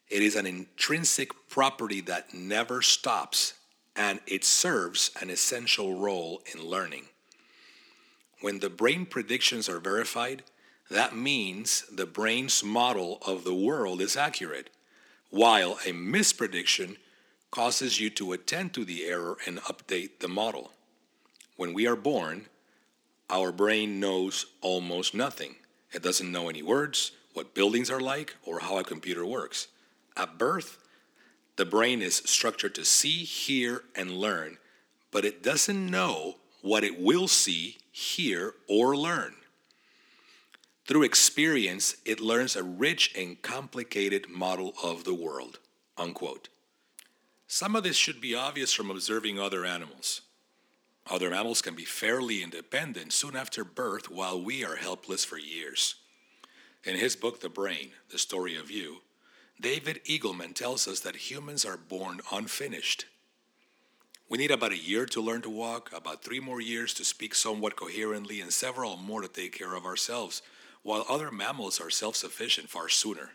It 0.09 0.23
is 0.23 0.35
an 0.35 0.47
intrinsic 0.47 1.31
property 1.49 2.01
that 2.03 2.33
never 2.33 2.83
stops, 2.83 3.55
and 3.95 4.21
it 4.27 4.45
serves 4.45 5.11
an 5.21 5.29
essential 5.29 5.99
role 5.99 6.43
in 6.55 6.65
learning. 6.65 7.05
When 8.41 8.59
the 8.59 8.71
brain 8.71 9.07
predictions 9.07 9.69
are 9.69 9.79
verified, 9.79 10.43
that 10.93 11.17
means 11.17 11.85
the 11.91 12.07
brain's 12.07 12.63
model 12.63 13.19
of 13.27 13.45
the 13.45 13.55
world 13.55 14.01
is 14.01 14.17
accurate, 14.17 14.71
while 15.31 15.79
a 15.87 15.93
misprediction 15.93 16.97
causes 17.51 18.01
you 18.01 18.11
to 18.11 18.33
attend 18.33 18.75
to 18.75 18.85
the 18.85 19.05
error 19.05 19.37
and 19.47 19.59
update 19.63 20.21
the 20.21 20.29
model. 20.29 20.73
When 21.57 21.73
we 21.73 21.87
are 21.87 21.97
born, 21.97 22.47
our 23.31 23.53
brain 23.53 24.01
knows 24.01 24.47
almost 24.61 25.15
nothing. 25.15 25.57
It 25.93 26.03
doesn't 26.03 26.31
know 26.31 26.49
any 26.49 26.63
words, 26.63 27.13
what 27.33 27.55
buildings 27.55 27.91
are 27.91 28.01
like, 28.01 28.37
or 28.45 28.61
how 28.61 28.79
a 28.79 28.85
computer 28.85 29.25
works. 29.25 29.69
At 30.17 30.39
birth, 30.39 30.79
the 31.57 31.65
brain 31.65 32.03
is 32.03 32.17
structured 32.17 32.75
to 32.75 32.85
see, 32.85 33.25
hear, 33.25 33.85
and 33.95 34.11
learn, 34.11 34.59
but 35.11 35.25
it 35.25 35.43
doesn't 35.43 35.91
know 35.91 36.37
what 36.61 36.85
it 36.85 37.01
will 37.01 37.29
see, 37.29 37.79
hear, 37.91 38.55
or 38.69 38.97
learn. 38.97 39.35
Through 40.87 41.05
experience, 41.05 41.97
it 42.05 42.21
learns 42.21 42.57
a 42.57 42.63
rich 42.63 43.13
and 43.17 43.41
complicated 43.41 44.29
model 44.29 44.75
of 44.83 45.05
the 45.05 45.15
world. 45.15 45.59
Unquote. 45.97 46.49
Some 47.47 47.77
of 47.77 47.85
this 47.85 47.97
should 47.97 48.21
be 48.21 48.35
obvious 48.35 48.73
from 48.73 48.91
observing 48.91 49.39
other 49.39 49.65
animals. 49.65 50.23
Other 51.09 51.31
mammals 51.31 51.63
can 51.63 51.75
be 51.75 51.85
fairly 51.85 52.43
independent 52.43 53.13
soon 53.13 53.37
after 53.37 53.65
birth, 53.65 54.11
while 54.11 54.43
we 54.43 54.65
are 54.65 54.77
helpless 54.77 55.25
for 55.25 55.39
years. 55.39 55.97
In 56.85 56.97
his 56.97 57.15
book, 57.15 57.41
The 57.41 57.49
Brain 57.49 57.91
The 58.11 58.19
Story 58.19 58.57
of 58.57 58.71
You, 58.71 59.03
David 59.61 60.01
Eagleman 60.05 60.55
tells 60.55 60.89
us 60.89 61.01
that 61.01 61.31
humans 61.31 61.65
are 61.65 61.77
born 61.77 62.21
unfinished. 62.33 63.07
We 64.29 64.39
need 64.39 64.51
about 64.51 64.73
a 64.73 64.79
year 64.79 65.07
to 65.07 65.21
learn 65.21 65.43
to 65.43 65.51
walk, 65.51 65.91
about 65.95 66.25
three 66.25 66.41
more 66.41 66.61
years 66.61 66.95
to 66.95 67.05
speak 67.05 67.35
somewhat 67.35 67.77
coherently, 67.77 68.41
and 68.41 68.53
several 68.53 68.97
more 68.97 69.21
to 69.21 69.29
take 69.29 69.57
care 69.57 69.75
of 69.75 69.85
ourselves, 69.85 70.43
while 70.83 71.05
other 71.09 71.31
mammals 71.31 71.81
are 71.81 71.91
self 71.91 72.17
sufficient 72.17 72.69
far 72.69 72.89
sooner. 72.89 73.31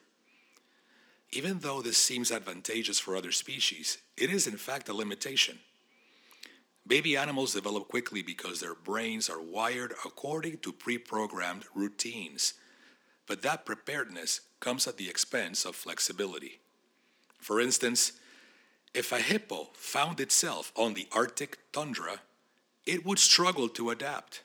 Even 1.31 1.59
though 1.59 1.81
this 1.81 1.97
seems 1.97 2.31
advantageous 2.31 2.99
for 2.99 3.15
other 3.15 3.31
species, 3.31 3.97
it 4.15 4.29
is 4.29 4.47
in 4.47 4.57
fact 4.57 4.87
a 4.89 4.93
limitation. 4.93 5.59
Baby 6.87 7.17
animals 7.17 7.53
develop 7.53 7.89
quickly 7.89 8.21
because 8.21 8.61
their 8.61 8.75
brains 8.75 9.29
are 9.29 9.41
wired 9.41 9.93
according 10.05 10.59
to 10.59 10.71
pre 10.71 10.97
programmed 10.97 11.65
routines. 11.75 12.53
But 13.25 13.41
that 13.41 13.65
preparedness 13.65 14.41
comes 14.61 14.87
at 14.87 14.95
the 14.95 15.09
expense 15.09 15.65
of 15.65 15.75
flexibility. 15.75 16.59
For 17.39 17.59
instance, 17.59 18.13
if 18.93 19.11
a 19.11 19.19
hippo 19.19 19.69
found 19.73 20.21
itself 20.21 20.71
on 20.75 20.93
the 20.93 21.07
Arctic 21.11 21.59
tundra, 21.73 22.21
it 22.85 23.05
would 23.05 23.19
struggle 23.19 23.67
to 23.69 23.89
adapt. 23.89 24.43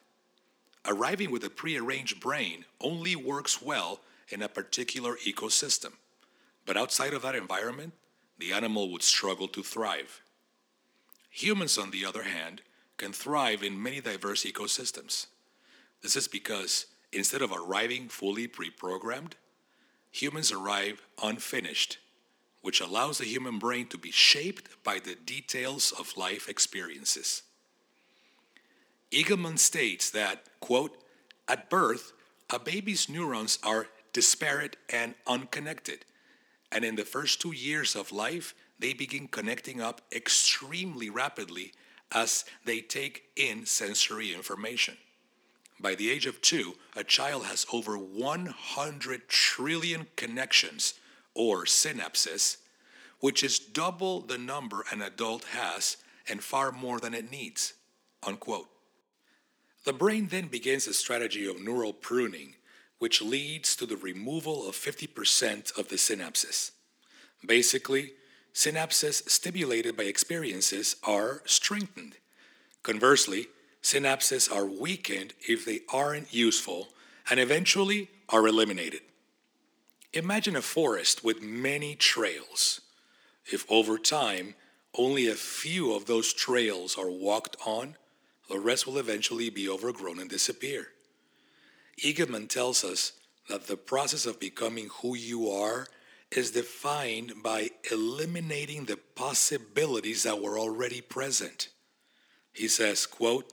Arriving 0.87 1.31
with 1.31 1.45
a 1.45 1.51
prearranged 1.51 2.21
brain 2.21 2.65
only 2.81 3.15
works 3.15 3.63
well 3.63 4.01
in 4.29 4.43
a 4.43 4.49
particular 4.49 5.17
ecosystem. 5.27 5.93
But 6.67 6.77
outside 6.77 7.15
of 7.15 7.23
that 7.23 7.35
environment, 7.35 7.93
the 8.39 8.53
animal 8.53 8.91
would 8.91 9.03
struggle 9.03 9.49
to 9.49 9.63
thrive. 9.63 10.23
Humans, 11.31 11.79
on 11.79 11.91
the 11.91 12.05
other 12.05 12.25
hand, 12.25 12.63
can 12.97 13.13
thrive 13.13 13.63
in 13.63 13.83
many 13.83 14.01
diverse 14.01 14.45
ecosystems. 14.45 15.27
This 16.03 16.17
is 16.17 16.29
because 16.29 16.87
instead 17.13 17.43
of 17.43 17.53
arriving 17.53 18.09
fully 18.09 18.47
pre 18.47 18.71
programmed, 18.71 19.37
humans 20.11 20.51
arrive 20.51 21.03
unfinished, 21.23 21.99
which 22.61 22.81
allows 22.81 23.19
the 23.19 23.25
human 23.25 23.59
brain 23.59 23.87
to 23.89 23.99
be 23.99 24.11
shaped 24.11 24.69
by 24.85 24.99
the 24.99 25.15
details 25.15 25.93
of 25.99 26.17
life 26.17 26.49
experiences. 26.49 27.43
Eagleman 29.11 29.59
states 29.59 30.11
that, 30.11 30.45
quote, 30.63 30.97
at 31.47 31.69
birth, 31.69 32.13
a 32.49 32.59
baby's 32.59 33.11
neurons 33.11 33.59
are 33.63 33.89
disparate 34.15 34.79
and 34.89 35.15
unconnected 35.27 36.07
and 36.73 36.85
in 36.85 36.97
the 36.97 37.05
first 37.05 37.41
two 37.41 37.53
years 37.53 37.95
of 37.95 38.11
life, 38.11 38.55
they 38.79 38.95
begin 38.95 39.29
connecting 39.29 39.81
up 39.81 40.01
extremely 40.11 41.11
rapidly 41.11 41.73
as 42.11 42.45
they 42.65 42.81
take 42.81 43.25
in 43.37 43.67
sensory 43.67 44.33
information. 44.33 44.97
By 45.79 45.95
the 45.95 46.11
age 46.11 46.27
of 46.27 46.41
two, 46.41 46.75
a 46.97 47.05
child 47.05 47.45
has 47.45 47.67
over 47.73 47.99
100 47.99 49.29
trillion 49.29 50.07
connections 50.17 50.95
or 51.35 51.65
synapses, 51.65 52.57
which 53.21 53.43
is 53.43 53.59
double 53.59 54.21
the 54.21 54.39
number 54.39 54.85
an 54.91 55.03
adult 55.03 55.45
has 55.45 55.99
and 56.29 56.43
far 56.43 56.73
more 56.73 57.01
than 57.01 57.15
it 57.15 57.31
needs. 57.31 57.75
Unquote. 58.27 58.69
The 59.85 59.93
brain 59.93 60.29
then 60.29 60.47
begins 60.47 60.87
a 60.87 60.95
strategy 60.95 61.49
of 61.49 61.61
neural 61.61 61.93
pruning 61.93 62.55
which 62.99 63.21
leads 63.21 63.75
to 63.75 63.85
the 63.85 63.97
removal 63.97 64.69
of 64.69 64.77
50% 64.77 65.77
of 65.77 65.89
the 65.89 65.97
synapses. 65.97 66.71
Basically, 67.45 68.13
synapses 68.55 69.29
stimulated 69.29 69.97
by 69.97 70.05
experiences 70.05 70.95
are 71.03 71.43
strengthened. 71.45 72.15
Conversely, 72.85 73.49
synapses 73.83 74.55
are 74.55 74.67
weakened 74.67 75.35
if 75.49 75.65
they 75.65 75.81
aren't 75.93 76.33
useful 76.33 76.91
and 77.29 77.41
eventually 77.41 78.09
are 78.29 78.47
eliminated. 78.47 79.01
Imagine 80.13 80.55
a 80.55 80.63
forest 80.63 81.25
with 81.25 81.43
many 81.43 81.97
trails. 81.97 82.83
If 83.47 83.67
over 83.69 83.99
time 83.99 84.55
only 84.97 85.27
a 85.27 85.35
few 85.35 85.93
of 85.93 86.07
those 86.07 86.33
trails 86.33 86.97
are 86.97 87.11
walked 87.11 87.57
on, 87.67 87.97
the 88.53 88.61
rest 88.61 88.87
will 88.87 88.99
eventually 88.99 89.49
be 89.49 89.67
overgrown 89.67 90.19
and 90.19 90.29
disappear. 90.29 90.89
Eagleman 91.99 92.47
tells 92.51 92.85
us 92.85 93.13
that 93.49 93.67
the 93.67 93.79
process 93.79 94.27
of 94.27 94.39
becoming 94.39 94.91
who 95.01 95.17
you 95.17 95.51
are 95.51 95.87
is 96.31 96.51
defined 96.51 97.33
by 97.43 97.71
eliminating 97.91 98.85
the 98.85 98.99
possibilities 99.15 100.25
that 100.25 100.43
were 100.43 100.59
already 100.59 101.01
present. 101.01 101.69
He 102.53 102.69
says, 102.69 103.07
quote, 103.07 103.51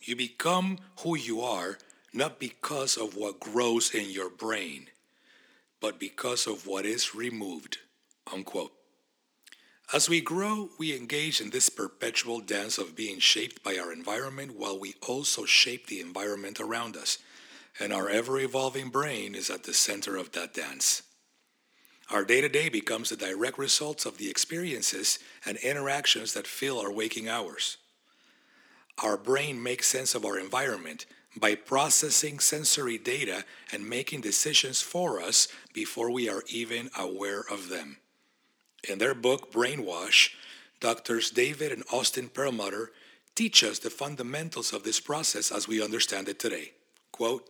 You 0.00 0.14
become 0.14 0.78
who 1.00 1.16
you 1.16 1.40
are 1.40 1.76
not 2.12 2.38
because 2.38 2.96
of 2.96 3.16
what 3.16 3.40
grows 3.40 3.92
in 3.92 4.08
your 4.08 4.30
brain, 4.30 4.86
but 5.80 5.98
because 5.98 6.46
of 6.46 6.64
what 6.64 6.86
is 6.86 7.12
removed. 7.12 7.78
Unquote. 8.32 8.72
As 9.92 10.08
we 10.08 10.20
grow, 10.20 10.70
we 10.78 10.96
engage 10.96 11.40
in 11.40 11.50
this 11.50 11.68
perpetual 11.68 12.40
dance 12.40 12.76
of 12.76 12.96
being 12.96 13.20
shaped 13.20 13.62
by 13.62 13.78
our 13.78 13.92
environment 13.92 14.56
while 14.56 14.78
we 14.78 14.94
also 15.06 15.44
shape 15.44 15.86
the 15.86 16.00
environment 16.00 16.60
around 16.60 16.96
us 16.96 17.18
and 17.78 17.92
our 17.92 18.08
ever 18.08 18.38
evolving 18.38 18.88
brain 18.88 19.34
is 19.34 19.50
at 19.50 19.64
the 19.64 19.74
center 19.74 20.16
of 20.16 20.32
that 20.32 20.54
dance. 20.54 21.02
Our 22.10 22.24
day 22.24 22.40
to 22.40 22.48
day 22.48 22.68
becomes 22.68 23.10
the 23.10 23.16
direct 23.16 23.58
results 23.58 24.06
of 24.06 24.18
the 24.18 24.30
experiences 24.30 25.18
and 25.44 25.56
interactions 25.58 26.32
that 26.34 26.46
fill 26.46 26.80
our 26.80 26.92
waking 26.92 27.28
hours. 27.28 27.76
Our 29.02 29.16
brain 29.16 29.62
makes 29.62 29.88
sense 29.88 30.14
of 30.14 30.24
our 30.24 30.38
environment 30.38 31.06
by 31.36 31.54
processing 31.54 32.38
sensory 32.38 32.96
data 32.96 33.44
and 33.72 33.88
making 33.88 34.22
decisions 34.22 34.80
for 34.80 35.20
us 35.20 35.48
before 35.74 36.10
we 36.10 36.28
are 36.28 36.42
even 36.48 36.88
aware 36.96 37.44
of 37.50 37.68
them. 37.68 37.98
In 38.88 38.98
their 38.98 39.14
book, 39.14 39.52
Brainwash, 39.52 40.30
Doctors 40.80 41.30
David 41.30 41.72
and 41.72 41.82
Austin 41.92 42.28
Perlmutter 42.28 42.92
teach 43.34 43.64
us 43.64 43.78
the 43.78 43.90
fundamentals 43.90 44.72
of 44.72 44.84
this 44.84 45.00
process 45.00 45.50
as 45.50 45.66
we 45.66 45.82
understand 45.82 46.28
it 46.28 46.38
today. 46.38 46.72
Quote, 47.12 47.48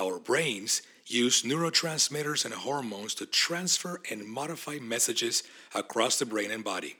our 0.00 0.18
brains 0.18 0.82
use 1.06 1.42
neurotransmitters 1.42 2.44
and 2.44 2.54
hormones 2.54 3.14
to 3.16 3.26
transfer 3.26 4.00
and 4.10 4.24
modify 4.24 4.78
messages 4.80 5.42
across 5.74 6.18
the 6.18 6.26
brain 6.26 6.50
and 6.50 6.64
body. 6.64 6.96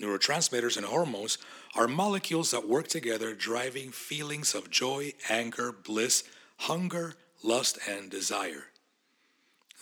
Neurotransmitters 0.00 0.76
and 0.76 0.86
hormones 0.86 1.38
are 1.74 1.88
molecules 1.88 2.50
that 2.50 2.68
work 2.68 2.88
together, 2.88 3.34
driving 3.34 3.90
feelings 3.90 4.54
of 4.54 4.70
joy, 4.70 5.12
anger, 5.28 5.72
bliss, 5.72 6.24
hunger, 6.58 7.14
lust, 7.42 7.78
and 7.88 8.10
desire. 8.10 8.66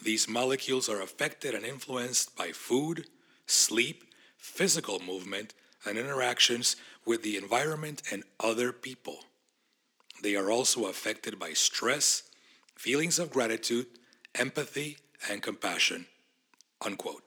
These 0.01 0.29
molecules 0.29 0.89
are 0.89 1.03
affected 1.03 1.55
and 1.55 1.65
influenced 1.65 2.37
by 2.37 2.53
food, 2.53 3.07
sleep, 3.47 4.05
physical 4.37 5.01
movement, 5.01 5.55
and 5.85 5.99
interactions 5.99 6.77
with 7.05 7.23
the 7.23 7.37
environment 7.37 8.03
and 8.11 8.23
other 8.41 8.73
people. 8.73 9.25
They 10.23 10.37
are 10.37 10.51
also 10.51 10.87
affected 10.87 11.39
by 11.39 11.53
stress, 11.53 12.23
feelings 12.77 13.19
of 13.19 13.31
gratitude, 13.31 13.87
empathy, 14.35 14.99
and 15.29 15.43
compassion. 15.43 16.07
Unquote. 16.85 17.23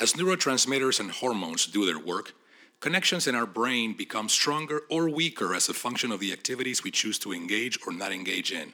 As 0.00 0.12
neurotransmitters 0.12 1.00
and 1.00 1.10
hormones 1.10 1.66
do 1.66 1.84
their 1.84 1.98
work, 1.98 2.34
connections 2.80 3.26
in 3.26 3.34
our 3.34 3.46
brain 3.46 3.94
become 3.94 4.28
stronger 4.28 4.82
or 4.88 5.08
weaker 5.08 5.54
as 5.54 5.68
a 5.68 5.74
function 5.74 6.12
of 6.12 6.20
the 6.20 6.32
activities 6.32 6.84
we 6.84 6.90
choose 6.90 7.18
to 7.18 7.32
engage 7.32 7.78
or 7.86 7.92
not 7.92 8.12
engage 8.12 8.52
in. 8.52 8.72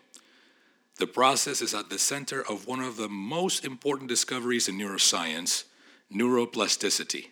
The 0.96 1.06
process 1.06 1.60
is 1.60 1.74
at 1.74 1.90
the 1.90 1.98
center 1.98 2.42
of 2.46 2.66
one 2.66 2.80
of 2.80 2.96
the 2.96 3.08
most 3.08 3.64
important 3.64 4.08
discoveries 4.08 4.68
in 4.68 4.78
neuroscience 4.78 5.64
neuroplasticity. 6.12 7.28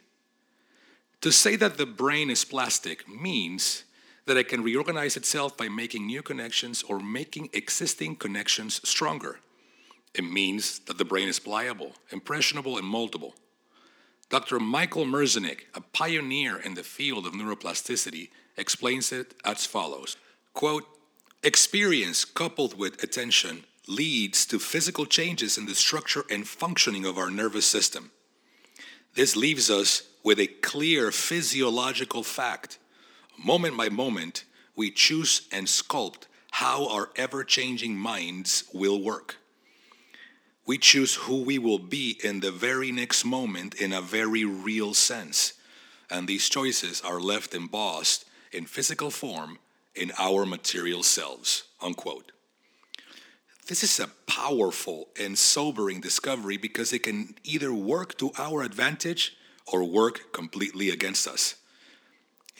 To 1.20 1.30
say 1.30 1.54
that 1.56 1.76
the 1.76 1.86
brain 1.86 2.30
is 2.30 2.44
plastic 2.44 3.08
means 3.08 3.84
that 4.26 4.36
it 4.36 4.48
can 4.48 4.62
reorganize 4.62 5.16
itself 5.16 5.56
by 5.56 5.68
making 5.68 6.06
new 6.06 6.22
connections 6.22 6.82
or 6.82 6.98
making 6.98 7.50
existing 7.52 8.16
connections 8.16 8.80
stronger. 8.88 9.38
It 10.14 10.24
means 10.24 10.80
that 10.80 10.98
the 10.98 11.04
brain 11.04 11.28
is 11.28 11.38
pliable, 11.38 11.92
impressionable, 12.10 12.76
and 12.76 12.86
moldable. 12.86 13.32
Dr. 14.28 14.58
Michael 14.58 15.04
Merzenich, 15.04 15.66
a 15.74 15.80
pioneer 15.80 16.56
in 16.56 16.74
the 16.74 16.82
field 16.82 17.26
of 17.26 17.34
neuroplasticity, 17.34 18.30
explains 18.56 19.12
it 19.12 19.34
as 19.44 19.66
follows 19.66 20.16
quote, 20.54 20.86
Experience 21.44 22.24
coupled 22.24 22.78
with 22.78 23.02
attention 23.02 23.64
leads 23.88 24.46
to 24.46 24.60
physical 24.60 25.04
changes 25.04 25.58
in 25.58 25.66
the 25.66 25.74
structure 25.74 26.24
and 26.30 26.46
functioning 26.46 27.04
of 27.04 27.18
our 27.18 27.32
nervous 27.32 27.66
system. 27.66 28.12
This 29.16 29.34
leaves 29.34 29.68
us 29.68 30.04
with 30.22 30.38
a 30.38 30.46
clear 30.46 31.10
physiological 31.10 32.22
fact. 32.22 32.78
Moment 33.36 33.76
by 33.76 33.88
moment, 33.88 34.44
we 34.76 34.92
choose 34.92 35.48
and 35.50 35.66
sculpt 35.66 36.28
how 36.52 36.86
our 36.88 37.10
ever 37.16 37.42
changing 37.42 37.96
minds 37.96 38.62
will 38.72 39.02
work. 39.02 39.38
We 40.64 40.78
choose 40.78 41.16
who 41.16 41.42
we 41.42 41.58
will 41.58 41.80
be 41.80 42.20
in 42.22 42.38
the 42.38 42.52
very 42.52 42.92
next 42.92 43.24
moment 43.24 43.74
in 43.74 43.92
a 43.92 44.00
very 44.00 44.44
real 44.44 44.94
sense. 44.94 45.54
And 46.08 46.28
these 46.28 46.48
choices 46.48 47.00
are 47.00 47.18
left 47.18 47.52
embossed 47.52 48.26
in 48.52 48.66
physical 48.66 49.10
form 49.10 49.58
in 49.94 50.12
our 50.18 50.46
material 50.46 51.02
selves. 51.02 51.64
Unquote. 51.80 52.32
This 53.68 53.84
is 53.84 54.00
a 54.00 54.10
powerful 54.26 55.08
and 55.18 55.38
sobering 55.38 56.00
discovery 56.00 56.56
because 56.56 56.92
it 56.92 57.04
can 57.04 57.36
either 57.44 57.72
work 57.72 58.18
to 58.18 58.32
our 58.36 58.62
advantage 58.62 59.36
or 59.66 59.84
work 59.84 60.32
completely 60.32 60.90
against 60.90 61.28
us. 61.28 61.54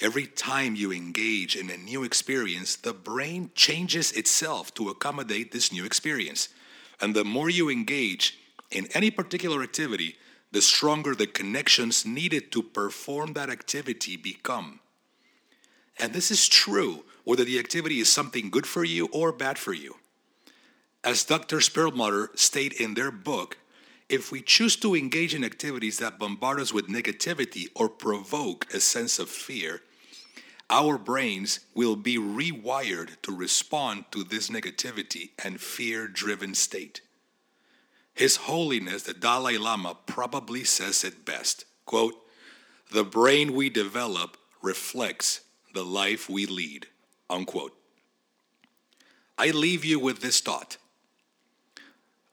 Every 0.01 0.27
time 0.27 0.75
you 0.75 0.93
engage 0.93 1.55
in 1.57 1.71
a 1.71 1.77
new 1.77 2.03
experience, 2.03 2.77
the 2.77 2.93
brain 2.93 3.51
changes 3.55 4.13
itself 4.13 4.73
to 4.75 4.89
accommodate 4.89 5.53
this 5.53 5.73
new 5.73 5.85
experience. 5.85 6.49
And 7.01 7.15
the 7.15 7.25
more 7.25 7.51
you 7.51 7.69
engage 7.69 8.39
in 8.71 8.89
any 8.95 9.11
particular 9.11 9.63
activity, 9.63 10.17
the 10.51 10.63
stronger 10.63 11.15
the 11.15 11.27
connections 11.27 12.07
needed 12.07 12.53
to 12.53 12.63
perform 12.63 13.33
that 13.35 13.51
activity 13.51 14.17
become. 14.17 14.81
And 15.99 16.13
this 16.13 16.31
is 16.31 16.49
true 16.49 17.05
whether 17.25 17.45
the 17.45 17.59
activity 17.59 18.01
is 18.01 18.11
something 18.11 18.51
good 18.51 18.67
for 18.67 18.85
you 18.85 19.09
or 19.13 19.33
bad 19.33 19.59
for 19.59 19.73
you. 19.73 19.97
As 21.05 21.25
Dr. 21.25 21.61
Perlmutter 21.61 22.31
state 22.35 22.75
in 22.75 22.95
their 22.95 23.11
book, 23.11 23.59
if 24.09 24.31
we 24.31 24.43
choose 24.43 24.77
to 24.77 24.95
engage 24.95 25.35
in 25.35 25.45
activities 25.45 25.99
that 25.99 26.19
bombard 26.19 26.61
us 26.61 26.73
with 26.73 26.89
negativity 26.89 27.69
or 27.75 27.89
provoke 27.89 28.73
a 28.73 28.81
sense 28.81 29.19
of 29.19 29.29
fear, 29.29 29.81
our 30.71 30.99
brains 30.99 31.61
will 31.75 31.97
be 31.97 32.19
rewired 32.19 33.21
to 33.23 33.35
respond 33.35 34.05
to 34.11 34.25
this 34.25 34.49
negativity 34.49 35.31
and 35.45 35.61
fear 35.61 36.07
driven 36.07 36.55
state. 36.55 37.01
His 38.15 38.37
Holiness 38.37 39.03
the 39.03 39.15
Dalai 39.15 39.59
Lama 39.59 39.97
probably 40.07 40.65
says 40.65 41.05
it 41.05 41.25
best 41.25 41.65
quote, 41.85 42.15
The 42.91 43.05
brain 43.05 43.53
we 43.53 43.71
develop 43.71 44.37
reflects 44.63 45.41
the 45.75 45.85
life 45.85 46.29
we 46.29 46.47
lead. 46.47 46.87
Unquote. 47.33 47.75
I 49.39 49.51
leave 49.51 49.87
you 49.87 49.99
with 49.99 50.21
this 50.21 50.41
thought. 50.41 50.77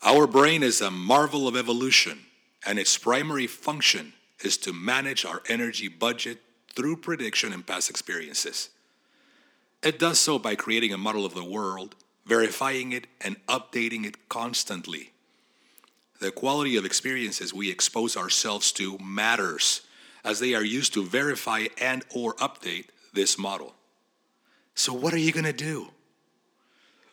Our 0.03 0.27
brain 0.27 0.62
is 0.62 0.81
a 0.81 0.91
marvel 0.91 1.47
of 1.47 1.55
evolution, 1.55 2.19
and 2.65 2.77
its 2.77 2.97
primary 2.97 3.47
function 3.47 4.13
is 4.43 4.57
to 4.57 4.73
manage 4.73 5.23
our 5.25 5.41
energy 5.47 5.88
budget 5.88 6.39
through 6.75 6.97
prediction 6.97 7.53
and 7.53 7.65
past 7.65 7.89
experiences. 7.89 8.69
It 9.81 9.99
does 9.99 10.19
so 10.19 10.38
by 10.38 10.55
creating 10.55 10.91
a 10.91 10.97
model 10.97 11.25
of 11.25 11.33
the 11.33 11.45
world, 11.45 11.95
verifying 12.25 12.91
it, 12.91 13.07
and 13.21 13.38
updating 13.47 14.05
it 14.05 14.27
constantly. 14.27 15.13
The 16.19 16.31
quality 16.31 16.75
of 16.75 16.83
experiences 16.83 17.53
we 17.53 17.71
expose 17.71 18.17
ourselves 18.17 18.73
to 18.73 18.97
matters 18.97 19.81
as 20.25 20.41
they 20.41 20.53
are 20.53 20.63
used 20.63 20.93
to 20.95 21.05
verify 21.05 21.67
and 21.79 22.03
or 22.13 22.33
update 22.35 22.88
this 23.13 23.38
model. 23.38 23.75
So 24.79 24.93
what 24.93 25.13
are 25.13 25.17
you 25.17 25.33
going 25.33 25.43
to 25.43 25.51
do? 25.51 25.89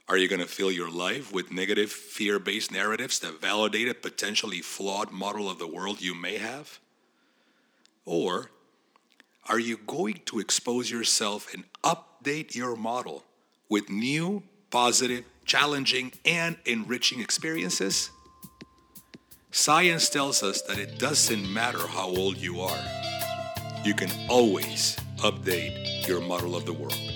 Are 0.08 0.16
you 0.16 0.28
going 0.28 0.40
to 0.40 0.46
fill 0.46 0.70
your 0.70 0.88
life 0.88 1.32
with 1.32 1.50
negative, 1.50 1.90
fear 1.90 2.38
based 2.38 2.70
narratives 2.70 3.18
that 3.18 3.40
validate 3.40 3.88
a 3.88 3.94
potentially 3.94 4.60
flawed 4.60 5.10
model 5.10 5.50
of 5.50 5.58
the 5.58 5.66
world 5.66 6.00
you 6.00 6.14
may 6.14 6.38
have? 6.38 6.78
Or 8.04 8.52
are 9.48 9.58
you 9.58 9.78
going 9.78 10.20
to 10.26 10.38
expose 10.38 10.92
yourself 10.92 11.52
and 11.52 11.64
update 11.82 12.54
your 12.54 12.76
model 12.76 13.24
with 13.68 13.90
new, 13.90 14.44
positive, 14.70 15.24
challenging, 15.44 16.12
and 16.24 16.58
enriching 16.66 17.18
experiences? 17.18 18.12
Science 19.50 20.08
tells 20.08 20.44
us 20.44 20.62
that 20.62 20.78
it 20.78 21.00
doesn't 21.00 21.52
matter 21.52 21.84
how 21.84 22.06
old 22.06 22.36
you 22.36 22.60
are, 22.60 22.84
you 23.82 23.92
can 23.92 24.12
always 24.28 24.96
update 25.16 26.06
your 26.06 26.20
model 26.20 26.54
of 26.54 26.64
the 26.64 26.72
world. 26.72 27.15